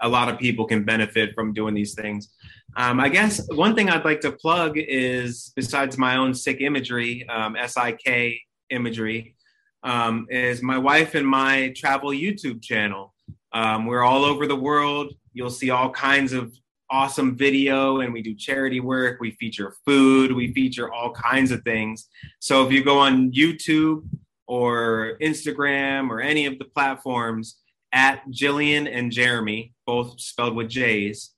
a 0.00 0.08
lot 0.08 0.28
of 0.28 0.38
people 0.38 0.66
can 0.66 0.84
benefit 0.84 1.34
from 1.34 1.52
doing 1.52 1.74
these 1.74 1.94
things. 1.94 2.32
Um, 2.76 2.98
I 3.00 3.08
guess 3.08 3.40
one 3.52 3.74
thing 3.74 3.88
I'd 3.88 4.04
like 4.04 4.20
to 4.22 4.32
plug 4.32 4.76
is 4.76 5.52
besides 5.54 5.96
my 5.96 6.16
own 6.16 6.34
Sik 6.34 6.60
Imagery, 6.60 7.26
um, 7.28 7.56
SIK 7.66 8.40
imagery, 8.70 9.36
um, 9.84 10.26
is 10.30 10.62
my 10.62 10.78
wife 10.78 11.14
and 11.14 11.26
my 11.26 11.72
travel 11.76 12.10
YouTube 12.10 12.62
channel. 12.62 13.14
Um, 13.52 13.86
we're 13.86 14.02
all 14.02 14.24
over 14.24 14.46
the 14.46 14.56
world. 14.56 15.14
You'll 15.32 15.50
see 15.50 15.70
all 15.70 15.90
kinds 15.90 16.32
of 16.32 16.52
awesome 16.94 17.36
video 17.36 18.00
and 18.00 18.12
we 18.12 18.22
do 18.22 18.36
charity 18.36 18.78
work. 18.78 19.18
We 19.20 19.32
feature 19.32 19.74
food, 19.84 20.30
we 20.30 20.52
feature 20.52 20.92
all 20.92 21.10
kinds 21.10 21.50
of 21.50 21.62
things. 21.62 22.08
So 22.38 22.64
if 22.64 22.72
you 22.72 22.84
go 22.84 23.00
on 23.00 23.32
YouTube 23.32 24.04
or 24.46 25.18
Instagram 25.20 26.08
or 26.08 26.20
any 26.20 26.46
of 26.46 26.56
the 26.60 26.66
platforms 26.66 27.56
at 27.92 28.22
Jillian 28.30 28.88
and 28.88 29.10
Jeremy, 29.10 29.74
both 29.86 30.20
spelled 30.20 30.54
with 30.54 30.68
J's, 30.68 31.32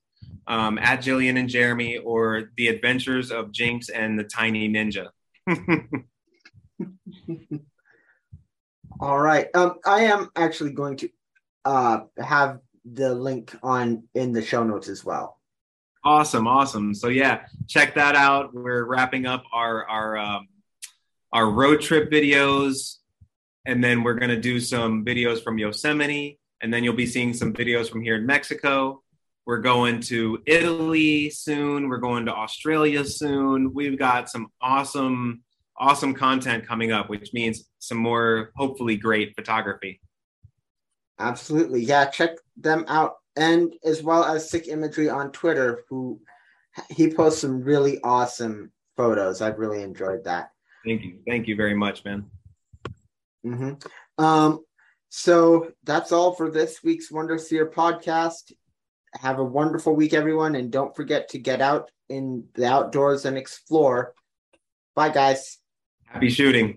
um, 0.47 0.77
at 0.77 1.01
Jillian 1.01 1.39
and 1.39 1.49
Jeremy, 1.49 1.97
or 1.99 2.51
The 2.59 2.69
Adventures 2.69 3.33
of 3.33 3.51
Jinx 3.51 3.89
and 3.89 4.19
the 4.19 4.25
Tiny 4.25 4.69
Ninja. 4.69 5.09
all 9.01 9.19
right. 9.19 9.49
Um, 9.55 9.77
I 9.87 10.03
am 10.03 10.29
actually 10.37 10.73
going 10.73 10.99
to 10.99 11.09
uh, 11.65 12.01
have 12.19 12.61
the 12.85 13.15
link 13.15 13.57
on 13.63 14.03
in 14.15 14.33
the 14.33 14.43
show 14.43 14.63
notes 14.63 14.89
as 14.89 15.03
well. 15.03 15.36
Awesome, 16.07 16.47
awesome. 16.47 16.95
So 16.95 17.09
yeah, 17.09 17.47
check 17.67 17.97
that 17.97 18.15
out. 18.15 18.55
We're 18.55 18.85
wrapping 18.85 19.27
up 19.27 19.43
our 19.53 19.85
our 19.89 20.17
um, 20.17 20.47
our 21.33 21.51
road 21.51 21.81
trip 21.81 22.13
videos, 22.13 22.99
and 23.65 23.83
then 23.83 24.05
we're 24.05 24.15
gonna 24.15 24.41
do 24.41 24.61
some 24.61 25.05
videos 25.05 25.43
from 25.43 25.59
Yosemite, 25.59 26.39
and 26.63 26.73
then 26.73 26.85
you'll 26.85 26.95
be 26.95 27.07
seeing 27.07 27.35
some 27.35 27.53
videos 27.53 27.91
from 27.91 28.03
here 28.03 28.15
in 28.15 28.25
Mexico. 28.25 29.03
We're 29.47 29.59
going 29.59 29.99
to 30.03 30.41
Italy 30.47 31.29
soon. 31.31 31.89
We're 31.89 31.99
going 31.99 32.27
to 32.27 32.33
Australia 32.33 33.05
soon. 33.05 33.75
We've 33.75 33.99
got 33.99 34.31
some 34.31 34.47
awesome, 34.61 35.43
awesome 35.77 36.15
content 36.15 36.69
coming 36.69 36.93
up, 36.93 37.11
which 37.11 37.33
means 37.33 37.65
some 37.81 37.99
more, 37.99 38.53
hopefully, 38.55 38.97
great 38.97 39.35
photography. 39.35 40.01
Absolutely. 41.19 41.83
Yeah, 41.83 42.05
check 42.05 42.37
them 42.57 42.85
out 42.87 43.17
and 43.37 43.75
as 43.85 44.03
well 44.03 44.25
as 44.25 44.51
Sik 44.51 44.69
Imagery 44.69 45.09
on 45.09 45.31
Twitter, 45.33 45.85
who 45.89 46.21
he 46.91 47.13
posts 47.13 47.41
some 47.41 47.63
really 47.63 48.01
awesome 48.03 48.73
photos. 48.97 49.41
I've 49.41 49.59
really 49.59 49.83
enjoyed 49.83 50.25
that. 50.25 50.51
Thank 50.85 51.03
you. 51.03 51.19
Thank 51.27 51.49
you 51.49 51.57
very 51.57 51.75
much, 51.75 52.05
man. 52.05 52.27
Mm-hmm. 53.45 54.25
Um, 54.25 54.65
so 55.09 55.73
that's 55.85 56.13
all 56.13 56.35
for 56.35 56.51
this 56.51 56.83
week's 56.83 57.11
Wonder 57.11 57.39
Sphere 57.39 57.71
podcast. 57.71 58.53
Have 59.21 59.39
a 59.39 59.45
wonderful 59.45 59.95
week, 59.95 60.15
everyone, 60.15 60.57
and 60.57 60.71
don't 60.71 60.95
forget 60.95 61.29
to 61.31 61.39
get 61.39 61.61
out 61.61 61.91
in 62.09 62.45
the 62.55 62.67
outdoors 62.67 63.25
and 63.25 63.39
explore. 63.39 64.15
Bye, 64.95 65.11
guys. 65.11 65.59
Happy 66.05 66.31
shooting. 66.31 66.75